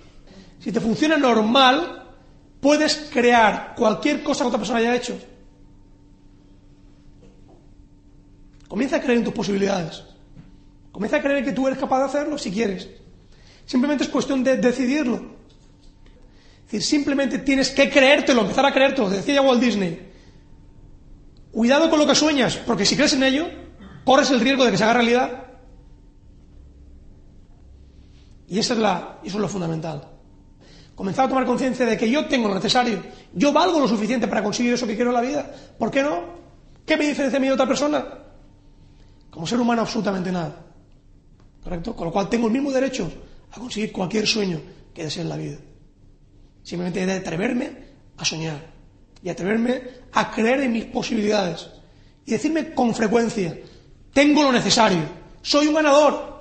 [0.59, 2.03] si te funciona normal,
[2.61, 5.17] puedes crear cualquier cosa que otra persona haya hecho.
[8.67, 10.03] Comienza a creer en tus posibilidades.
[10.91, 12.89] Comienza a creer que tú eres capaz de hacerlo si quieres.
[13.65, 15.33] Simplemente es cuestión de decidirlo
[16.81, 19.09] simplemente tienes que creértelo, empezar a creértelo.
[19.09, 20.11] Decía Walt Disney.
[21.51, 23.47] Cuidado con lo que sueñas, porque si crees en ello,
[24.03, 25.43] corres el riesgo de que se haga realidad.
[28.47, 30.09] Y eso es, la, eso es lo fundamental.
[30.95, 33.03] Comenzar a tomar conciencia de que yo tengo lo necesario,
[33.33, 35.51] yo valgo lo suficiente para conseguir eso que quiero en la vida.
[35.77, 36.21] ¿Por qué no?
[36.85, 38.05] ¿Qué me diferencia a mí de otra persona?
[39.29, 40.55] Como ser humano, absolutamente nada.
[41.63, 41.95] ¿Correcto?
[41.95, 43.11] Con lo cual tengo el mismo derecho
[43.51, 44.59] a conseguir cualquier sueño
[44.93, 45.57] que desee en la vida.
[46.63, 47.71] Simplemente de atreverme
[48.17, 48.73] a soñar
[49.21, 49.81] y atreverme
[50.13, 51.69] a creer en mis posibilidades
[52.25, 53.57] y decirme con frecuencia,
[54.13, 55.03] tengo lo necesario,
[55.41, 56.33] soy un ganador.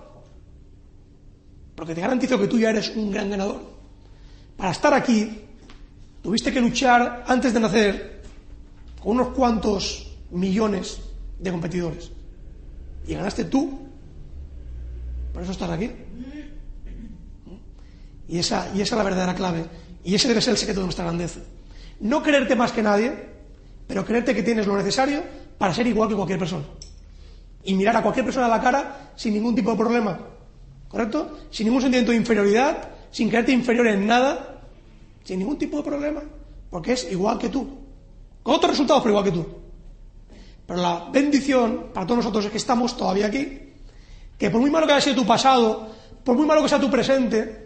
[1.75, 3.61] Porque te garantizo que tú ya eres un gran ganador.
[4.57, 5.41] Para estar aquí,
[6.23, 8.23] tuviste que luchar antes de nacer
[9.03, 11.01] con unos cuantos millones
[11.39, 12.12] de competidores.
[13.07, 13.81] Y ganaste tú.
[15.33, 15.91] Por eso estás aquí.
[18.29, 19.64] Y esa, y esa es la verdadera clave.
[20.05, 21.41] Y ese debe ser el secreto de nuestra grandeza.
[22.01, 23.13] No creerte más que nadie,
[23.87, 25.23] pero creerte que tienes lo necesario
[25.59, 26.65] para ser igual que cualquier persona.
[27.65, 30.19] Y mirar a cualquier persona a la cara sin ningún tipo de problema.
[30.89, 31.39] ¿Correcto?
[31.51, 34.61] Sin ningún sentimiento de inferioridad, sin creerte inferior en nada,
[35.25, 36.23] sin ningún tipo de problema.
[36.71, 37.79] Porque es igual que tú.
[38.43, 39.47] Con otros resultados, pero igual que tú.
[40.67, 43.59] Pero la bendición para todos nosotros es que estamos todavía aquí.
[44.37, 45.89] Que por muy malo que haya sido tu pasado,
[46.25, 47.62] por muy malo que sea tu presente,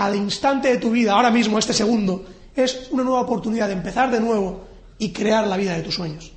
[0.00, 2.24] cada instante de tu vida, ahora mismo, este segundo,
[2.56, 4.64] es una nueva oportunidad de empezar de nuevo
[4.96, 6.32] y crear la vida de tus sueños.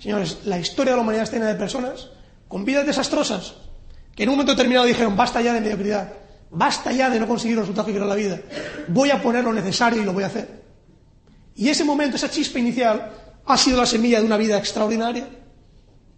[0.00, 2.08] Señores, la historia de la humanidad está llena de personas
[2.48, 3.54] con vidas desastrosas
[4.16, 6.14] que en un momento determinado dijeron, basta ya de mediocridad,
[6.50, 8.40] basta ya de no conseguir los resultados que quiero la vida,
[8.88, 10.64] voy a poner lo necesario y lo voy a hacer.
[11.54, 13.08] Y ese momento, esa chispa inicial,
[13.46, 15.28] ha sido la semilla de una vida extraordinaria.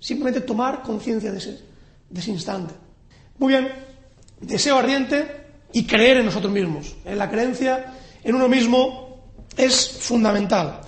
[0.00, 1.60] Simplemente tomar conciencia de ese,
[2.08, 2.72] de ese instante.
[3.36, 3.68] Muy bien,
[4.40, 5.43] deseo ardiente
[5.74, 6.94] y creer en nosotros mismos.
[7.04, 10.80] En la creencia en uno mismo es fundamental.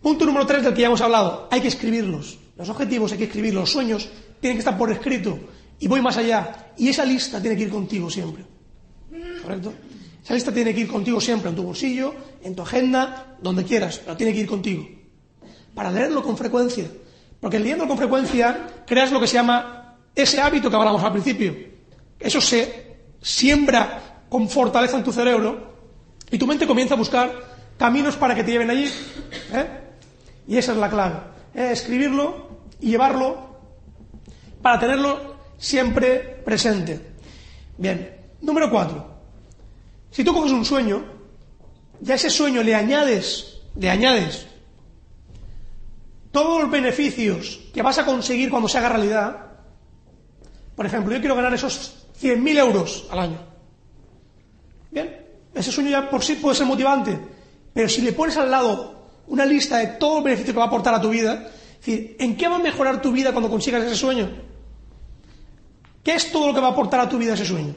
[0.00, 1.48] Punto número tres del que ya hemos hablado.
[1.50, 2.38] Hay que escribirlos.
[2.56, 3.62] Los objetivos hay que escribirlos.
[3.62, 4.08] Los sueños
[4.38, 5.38] tienen que estar por escrito.
[5.80, 6.72] Y voy más allá.
[6.76, 8.44] Y esa lista tiene que ir contigo siempre.
[9.42, 9.72] ¿Correcto?
[10.22, 14.00] Esa lista tiene que ir contigo siempre, en tu bolsillo, en tu agenda, donde quieras,
[14.04, 14.86] pero tiene que ir contigo.
[15.74, 16.84] Para leerlo con frecuencia.
[17.40, 21.54] Porque leyendo con frecuencia creas lo que se llama ese hábito que hablamos al principio.
[22.18, 22.86] Eso se
[23.20, 25.74] siembra con fortaleza en tu cerebro
[26.30, 27.32] y tu mente comienza a buscar
[27.78, 28.90] caminos para que te lleven allí.
[29.52, 29.66] ¿eh?
[30.48, 31.16] Y esa es la clave.
[31.54, 31.70] ¿eh?
[31.72, 32.48] Escribirlo
[32.80, 33.56] y llevarlo
[34.62, 37.14] para tenerlo siempre presente.
[37.78, 39.16] Bien, número cuatro.
[40.10, 41.04] Si tú coges un sueño,
[42.00, 44.46] ya ese sueño le añades, le añades
[46.36, 49.46] todos los beneficios que vas a conseguir cuando se haga realidad.
[50.74, 53.55] Por ejemplo, yo quiero ganar esos 100.000 euros al año.
[54.96, 55.14] Bien,
[55.54, 57.18] ese sueño ya por sí puede ser motivante,
[57.74, 60.68] pero si le pones al lado una lista de todo el beneficio que va a
[60.68, 63.94] aportar a tu vida, decir, ¿en qué va a mejorar tu vida cuando consigas ese
[63.94, 64.30] sueño?
[66.02, 67.74] ¿Qué es todo lo que va a aportar a tu vida ese sueño?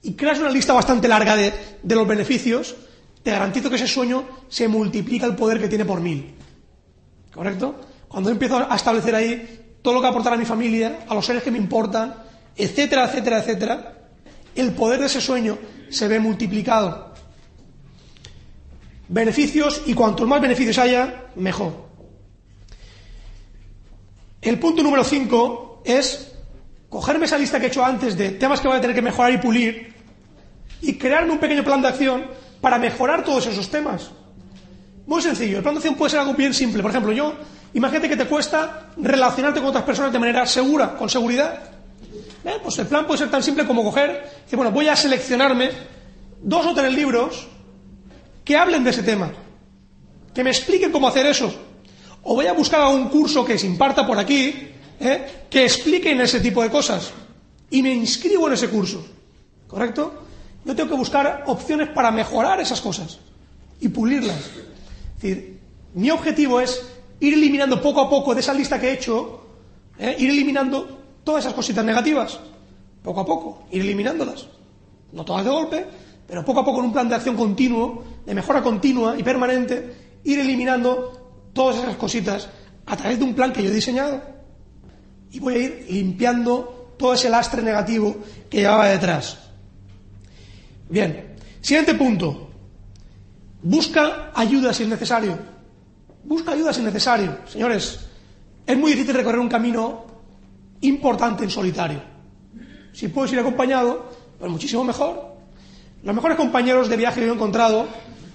[0.00, 2.76] Y creas una lista bastante larga de, de los beneficios,
[3.22, 6.34] te garantizo que ese sueño se multiplica el poder que tiene por mil.
[7.30, 7.74] ¿Correcto?
[8.08, 11.14] Cuando empiezo a establecer ahí todo lo que va a aportar a mi familia, a
[11.14, 12.14] los seres que me importan,
[12.56, 13.97] etcétera, etcétera, etcétera,
[14.60, 17.14] el poder de ese sueño se ve multiplicado.
[19.08, 21.88] Beneficios, y cuantos más beneficios haya, mejor.
[24.42, 26.32] El punto número 5 es
[26.88, 29.32] cogerme esa lista que he hecho antes de temas que voy a tener que mejorar
[29.32, 29.94] y pulir
[30.80, 32.26] y crearme un pequeño plan de acción
[32.60, 34.10] para mejorar todos esos temas.
[35.06, 36.82] Muy sencillo, el plan de acción puede ser algo bien simple.
[36.82, 37.34] Por ejemplo, yo,
[37.72, 41.77] imagínate que te cuesta relacionarte con otras personas de manera segura, con seguridad.
[42.44, 42.56] ¿Eh?
[42.62, 45.70] Pues el plan puede ser tan simple como coger bueno, voy a seleccionarme
[46.42, 47.48] dos o tres libros
[48.44, 49.30] que hablen de ese tema,
[50.34, 51.52] que me expliquen cómo hacer eso.
[52.22, 54.70] O voy a buscar algún curso que se imparta por aquí,
[55.00, 55.44] ¿eh?
[55.50, 57.12] que expliquen ese tipo de cosas.
[57.70, 59.04] Y me inscribo en ese curso.
[59.66, 60.22] ¿Correcto?
[60.64, 63.18] Yo tengo que buscar opciones para mejorar esas cosas
[63.80, 64.38] y pulirlas.
[64.38, 65.60] Es decir,
[65.94, 66.82] mi objetivo es
[67.20, 69.46] ir eliminando poco a poco de esa lista que he hecho,
[69.98, 70.16] ¿eh?
[70.18, 70.97] ir eliminando
[71.28, 72.40] todas esas cositas negativas.
[73.02, 74.46] Poco a poco, ir eliminándolas.
[75.12, 75.86] No todas de golpe,
[76.26, 80.20] pero poco a poco en un plan de acción continuo, de mejora continua y permanente,
[80.24, 82.48] ir eliminando todas esas cositas
[82.86, 84.22] a través de un plan que yo he diseñado.
[85.30, 88.16] Y voy a ir limpiando todo ese lastre negativo
[88.48, 89.36] que llevaba detrás.
[90.88, 92.48] Bien, siguiente punto.
[93.62, 95.38] Busca ayuda si es necesario.
[96.24, 97.36] Busca ayuda si es necesario.
[97.46, 98.00] Señores,
[98.66, 100.07] es muy difícil recorrer un camino
[100.82, 102.00] importante en solitario.
[102.92, 105.36] Si puedes ir acompañado, pues muchísimo mejor.
[106.02, 107.86] Los mejores compañeros de viaje que yo he encontrado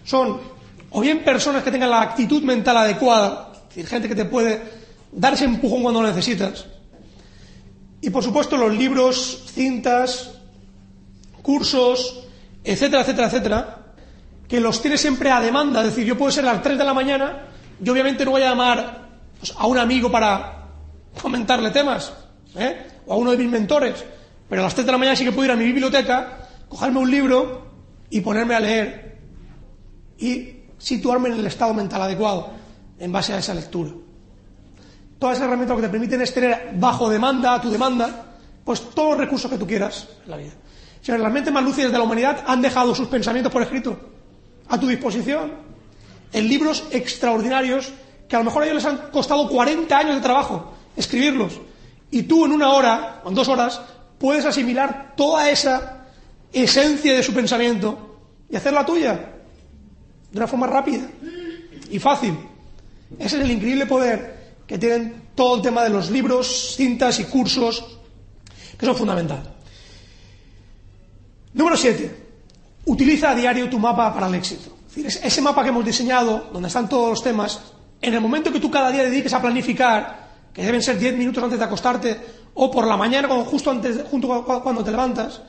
[0.03, 0.39] son
[0.91, 4.61] o bien personas que tengan la actitud mental adecuada, es decir, gente que te puede
[5.11, 6.65] dar ese empujón cuando lo necesitas.
[8.01, 10.31] Y por supuesto los libros, cintas,
[11.41, 12.25] cursos,
[12.63, 13.77] etcétera, etcétera, etcétera,
[14.47, 15.81] que los tiene siempre a demanda.
[15.81, 17.47] Es decir, yo puedo ser a las 3 de la mañana,
[17.79, 20.67] yo obviamente no voy a llamar pues, a un amigo para
[21.21, 22.13] comentarle temas,
[22.55, 22.87] ¿eh?
[23.05, 24.03] o a uno de mis mentores,
[24.49, 26.99] pero a las 3 de la mañana sí que puedo ir a mi biblioteca, cogerme
[26.99, 27.67] un libro
[28.09, 29.17] y ponerme a leer
[30.17, 32.51] y situarme en el estado mental adecuado
[32.99, 33.91] en base a esa lectura.
[35.19, 38.25] Todas esas herramientas lo que te permiten es tener bajo demanda, a tu demanda,
[38.63, 40.51] pues todos los recursos que tú quieras en la vida.
[41.01, 43.97] Si las mentes más lúcidas de la humanidad han dejado sus pensamientos por escrito
[44.69, 45.51] a tu disposición
[46.31, 47.91] en libros extraordinarios
[48.27, 51.59] que a lo mejor a ellos les han costado 40 años de trabajo escribirlos
[52.13, 53.81] y tú en una hora o en dos horas
[54.19, 56.05] puedes asimilar toda esa
[56.53, 59.13] esencia de su pensamiento y hacerla tuya
[60.31, 61.07] de una forma rápida
[61.89, 62.37] y fácil.
[63.17, 67.23] Ese es el increíble poder que tienen todo el tema de los libros, cintas y
[67.23, 67.83] cursos
[68.77, 69.47] que son fundamentales.
[71.55, 72.25] Número 7.
[72.85, 74.77] Utiliza a diario tu mapa para el éxito.
[74.89, 77.59] Es decir, ese mapa que hemos diseñado, donde están todos los temas,
[77.99, 80.22] en el momento que tú cada día dediques a planificar,
[80.53, 82.19] que deben ser 10 minutos antes de acostarte,
[82.53, 85.41] o por la mañana, cuando, justo antes, junto cuando te levantas,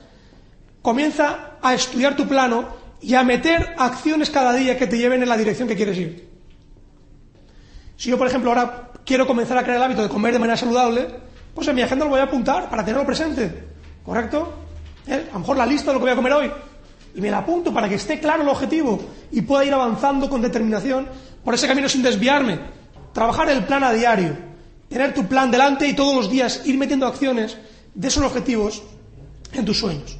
[0.81, 2.69] comienza a estudiar tu plano
[3.01, 6.29] y a meter acciones cada día que te lleven en la dirección que quieres ir.
[7.97, 10.57] Si yo, por ejemplo, ahora quiero comenzar a crear el hábito de comer de manera
[10.57, 11.07] saludable,
[11.55, 13.65] pues en mi agenda lo voy a apuntar para tenerlo presente.
[14.05, 14.53] ¿Correcto?
[15.07, 15.29] ¿Eh?
[15.31, 16.51] A lo mejor la lista de lo que voy a comer hoy.
[17.15, 19.01] Y me la apunto para que esté claro el objetivo
[19.31, 21.07] y pueda ir avanzando con determinación
[21.45, 22.59] por ese camino sin desviarme.
[23.13, 24.54] Trabajar el plan a diario.
[24.95, 27.57] Tener tu plan delante y todos los días ir metiendo acciones
[27.97, 28.81] de esos objetivos
[29.53, 30.17] en tus sueños.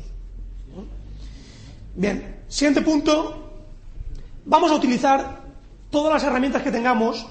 [1.95, 3.53] Bien, siguiente punto.
[4.45, 5.43] Vamos a utilizar
[5.91, 7.25] todas las herramientas que tengamos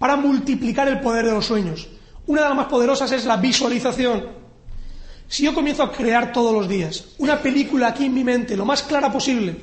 [0.00, 1.86] para multiplicar el poder de los sueños.
[2.26, 4.26] Una de las más poderosas es la visualización.
[5.28, 8.64] Si yo comienzo a crear todos los días una película aquí en mi mente, lo
[8.64, 9.54] más clara posible,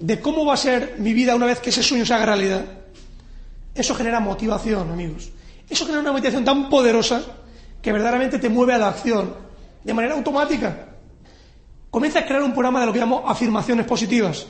[0.00, 2.64] de cómo va a ser mi vida una vez que ese sueño se haga realidad,
[3.76, 5.30] eso genera motivación, amigos.
[5.68, 7.22] Eso genera una motivación tan poderosa
[7.82, 9.34] que verdaderamente te mueve a la acción
[9.82, 10.88] de manera automática.
[11.90, 14.46] Comienza a crear un programa de lo que llamo afirmaciones positivas.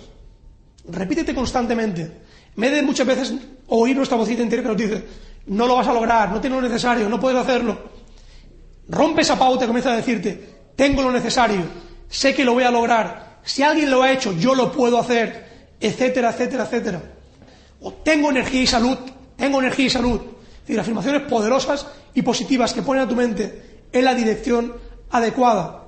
[0.89, 2.03] Repítete constantemente.
[2.03, 3.35] En vez de muchas veces
[3.69, 5.05] oír nuestra vocita interior que nos dice,
[5.47, 7.79] no lo vas a lograr, no tienes lo necesario, no puedes hacerlo.
[8.89, 11.63] Rompe esa pauta y comienza a decirte, tengo lo necesario,
[12.09, 15.75] sé que lo voy a lograr, si alguien lo ha hecho, yo lo puedo hacer,
[15.81, 17.03] etcétera, etcétera, etcétera.
[17.81, 18.97] O tengo energía y salud,
[19.37, 20.21] tengo energía y salud.
[20.67, 24.75] Es decir, afirmaciones poderosas y positivas que ponen a tu mente en la dirección
[25.11, 25.85] adecuada.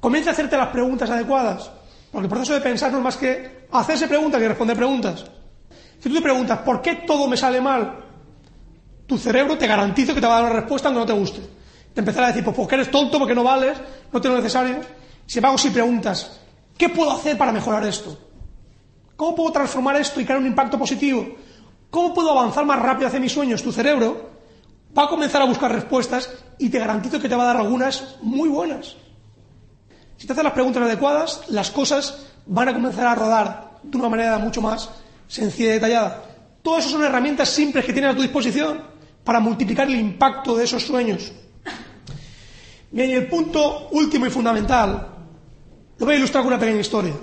[0.00, 1.70] Comienza a hacerte las preguntas adecuadas,
[2.10, 5.24] porque el proceso de pensar no es más que hacerse preguntas y responder preguntas.
[6.00, 8.06] Si tú te preguntas, ¿por qué todo me sale mal?
[9.06, 11.40] tu cerebro te garantizo que te va a dar una respuesta aunque no te guste.
[11.94, 13.78] Te empezará a decir, pues porque eres tonto, porque no vales,
[14.12, 14.80] no tienes lo necesario.
[15.24, 16.40] Sin embargo, si preguntas,
[16.76, 18.18] ¿qué puedo hacer para mejorar esto?
[19.16, 21.26] ¿Cómo puedo transformar esto y crear un impacto positivo?
[21.96, 23.62] ¿Cómo puedo avanzar más rápido hacia mis sueños?
[23.62, 24.28] Tu cerebro
[24.96, 28.16] va a comenzar a buscar respuestas y te garantizo que te va a dar algunas
[28.20, 28.96] muy buenas.
[30.18, 34.10] Si te haces las preguntas adecuadas, las cosas van a comenzar a rodar de una
[34.10, 34.90] manera mucho más
[35.26, 36.22] sencilla y detallada.
[36.60, 38.78] Todas esas son herramientas simples que tienes a tu disposición
[39.24, 41.32] para multiplicar el impacto de esos sueños.
[42.90, 45.08] Bien, y el punto último y fundamental
[45.96, 47.14] lo voy a ilustrar con una pequeña historia.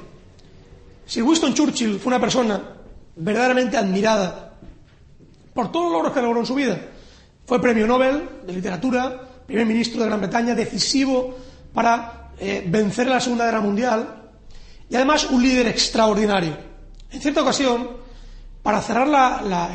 [1.06, 2.60] Si Winston Churchill fue una persona
[3.16, 4.50] verdaderamente admirada
[5.54, 6.78] por todos los logros que logró en su vida.
[7.46, 11.36] Fue premio Nobel de literatura, primer ministro de Gran Bretaña, decisivo
[11.74, 14.24] para eh, vencer la Segunda Guerra Mundial
[14.90, 16.58] y además un líder extraordinario.
[17.12, 17.90] En cierta ocasión,
[18.62, 19.08] para cerrar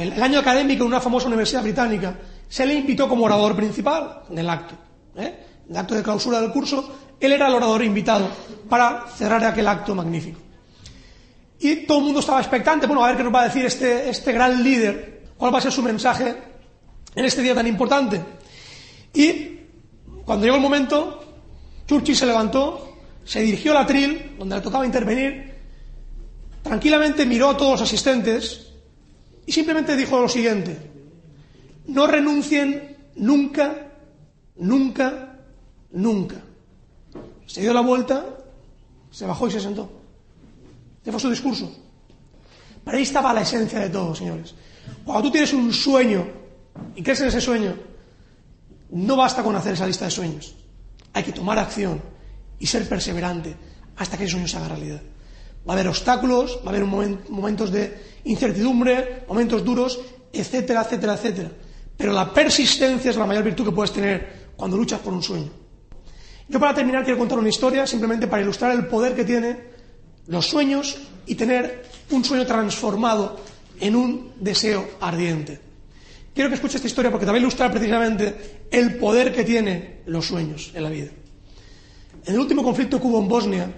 [0.01, 2.17] el, año académico en una famosa universidad británica,
[2.49, 4.75] se le invitó como orador principal en el acto.
[5.17, 5.45] ¿eh?
[5.67, 8.29] En el acto de clausura del curso, él era el orador invitado
[8.69, 10.41] para cerrar aquel acto magnífico.
[11.61, 14.09] Y todo el mundo estaba expectante, bueno, a ver qué nos va a decir este,
[14.09, 16.37] este gran líder, cuál va a ser su mensaje
[17.15, 18.23] en este día tan importante.
[19.15, 19.59] Y
[20.25, 21.25] cuando llegó el momento,
[21.87, 25.55] Churchill se levantó, se dirigió al atril, donde le tocaba intervenir,
[26.63, 28.73] tranquilamente miró a todos los asistentes
[29.47, 30.77] y simplemente dijo lo siguiente,
[31.87, 33.91] no renuncien nunca,
[34.57, 35.39] nunca,
[35.93, 36.37] nunca.
[37.47, 38.27] Se dio la vuelta,
[39.11, 39.91] se bajó y se sentó.
[41.01, 41.73] Ese fue su discurso.
[42.85, 44.55] Para ahí estaba la esencia de todo, señores.
[45.05, 46.27] Cuando tú tienes un sueño
[46.95, 47.75] y crees en ese sueño,
[48.91, 50.55] no basta con hacer esa lista de sueños.
[51.13, 52.01] Hay que tomar acción
[52.59, 53.55] y ser perseverante
[53.97, 55.03] hasta que ese sueño se haga realidad.
[55.69, 60.01] Va a haber obstáculos, va a haber momentos de incertidumbre, momentos duros,
[60.33, 61.51] etcétera, etcétera, etcétera.
[61.97, 65.51] Pero la persistencia es la mayor virtud que puedes tener cuando luchas por un sueño.
[66.49, 69.57] Yo para terminar quiero contar una historia simplemente para ilustrar el poder que tiene
[70.29, 73.39] los sueños y tener un sueño transformado
[73.81, 75.61] en un deseo ardiente.
[76.35, 80.03] Quiero que escuche esta historia porque te va a ilustrar precisamente el poder que tienen
[80.07, 81.11] los sueños en la vida.
[82.25, 83.71] En el último conflicto que hubo en Bosnia,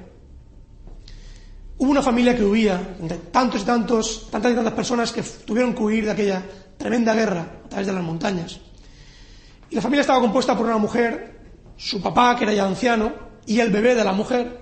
[1.78, 2.96] hubo una familia que huía,
[3.32, 6.42] tantos y tantos, tantas y tantas personas que tuvieron que huir de aquella
[6.76, 8.60] tremenda guerra a través de las montañas.
[9.70, 11.38] Y la familia estaba compuesta por una mujer,
[11.76, 13.12] su papá, que era ya anciano,
[13.46, 14.60] y el bebé de la mujer,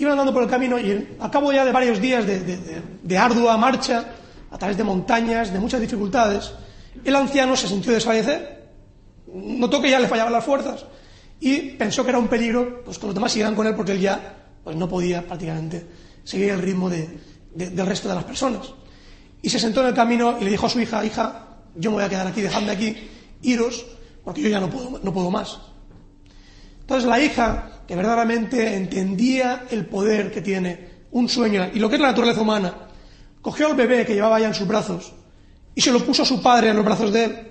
[0.00, 4.06] Iban andando por el camino y a cabo ya de varios días de, ardua marcha,
[4.50, 6.52] a través de montañas, de muchas dificultades,
[7.04, 8.68] el anciano se sintió desfallecer,
[9.32, 10.84] notó que ya le fallaban las fuerzas
[11.38, 14.00] y pensó que era un peligro pues, que los demás siguieran con él porque él
[14.00, 15.86] ya pues, no podía prácticamente
[16.24, 18.74] seguir el ritmo del resto de las personas.
[19.42, 21.96] Y se sentó en el camino y le dijo a su hija, hija, yo me
[21.96, 22.96] voy a quedar aquí, dejadme aquí,
[23.42, 23.86] iros,
[24.22, 25.58] porque yo ya no puedo, no puedo más.
[26.80, 31.94] Entonces la hija que verdaderamente entendía el poder que tiene un sueño y lo que
[31.96, 32.89] es la naturaleza humana,
[33.42, 35.12] cogió al bebé que llevaba ya en sus brazos
[35.74, 37.48] y se lo puso a su padre en los brazos de él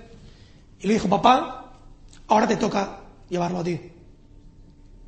[0.80, 1.72] y le dijo, papá,
[2.28, 3.80] ahora te toca llevarlo a ti.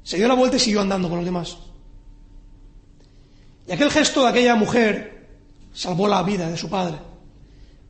[0.03, 1.57] Se dio la vuelta y siguió andando con los demás.
[3.67, 5.29] Y aquel gesto de aquella mujer
[5.73, 6.99] salvó la vida de su padre,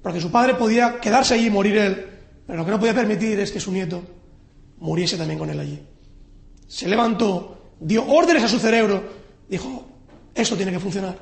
[0.03, 2.09] porque su padre podía quedarse allí y morir él,
[2.47, 4.03] pero lo que no podía permitir es que su nieto
[4.79, 5.83] muriese también con él allí
[6.73, 9.05] se levantó, dio órdenes a su cerebro,
[9.47, 9.85] dijo,
[10.35, 11.19] eso tiene que funcionar.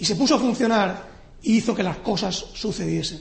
[0.00, 1.08] Y se puso a funcionar
[1.42, 3.20] y hizo que las cosas sucediesen.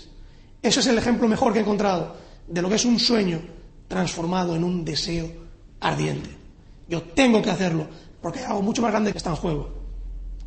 [0.61, 2.15] Ese es el ejemplo mejor que he encontrado
[2.47, 3.39] de lo que es un sueño
[3.87, 5.31] transformado en un deseo
[5.79, 6.31] ardiente.
[6.87, 7.87] Yo tengo que hacerlo
[8.19, 9.69] porque hay algo mucho más grande que está en juego,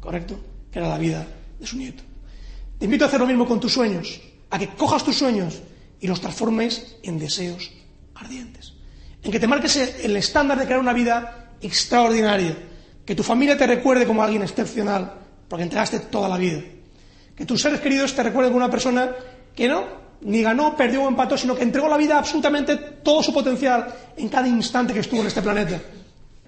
[0.00, 0.36] ¿correcto?
[0.72, 1.24] Que era la vida
[1.60, 2.02] de su nieto.
[2.80, 4.20] Te invito a hacer lo mismo con tus sueños,
[4.50, 5.60] a que cojas tus sueños
[6.00, 7.70] y los transformes en deseos
[8.16, 8.72] ardientes
[9.22, 12.56] en que te marques el estándar de crear una vida extraordinaria,
[13.04, 15.14] que tu familia te recuerde como alguien excepcional,
[15.52, 16.62] porque entregaste toda la vida,
[17.36, 19.10] que tus seres queridos te recuerden como una persona
[19.54, 19.84] que no,
[20.22, 22.74] ni ganó, perdió o empató, sino que entregó la vida absolutamente
[23.04, 23.86] todo su potencial
[24.16, 25.78] en cada instante que estuvo en este planeta,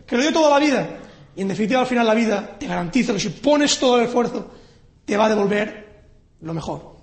[0.06, 0.88] que lo dio toda la vida,
[1.36, 4.50] y en definitiva al final la vida te garantiza que si pones todo el esfuerzo,
[5.04, 6.06] te va a devolver
[6.40, 6.96] lo mejor.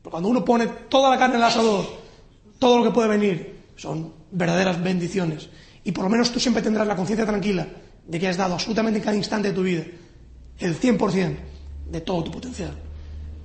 [0.00, 1.86] Porque cuando uno pone toda la carne en el asador,
[2.60, 5.48] todo lo que puede venir son verdaderas bendiciones.
[5.82, 7.66] Y por lo menos tú siempre tendrás la conciencia tranquila
[8.06, 9.82] de que has dado absolutamente en cada instante de tu vida
[10.58, 11.36] el 100%
[11.90, 12.76] de todo tu potencial.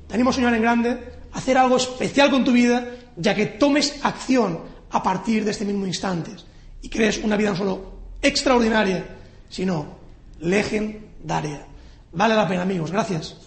[0.08, 0.90] Te animo a soñar en grande,
[1.32, 4.60] a hacer algo especial con tu vida, ya que tomes acción
[4.92, 6.32] a partir de este mismo instante
[6.82, 9.06] y crees una vida no solo extraordinaria,
[9.50, 9.98] sino
[10.40, 11.66] legendaria.
[12.12, 12.92] Vale la pena, amigos.
[12.92, 13.38] Gracias.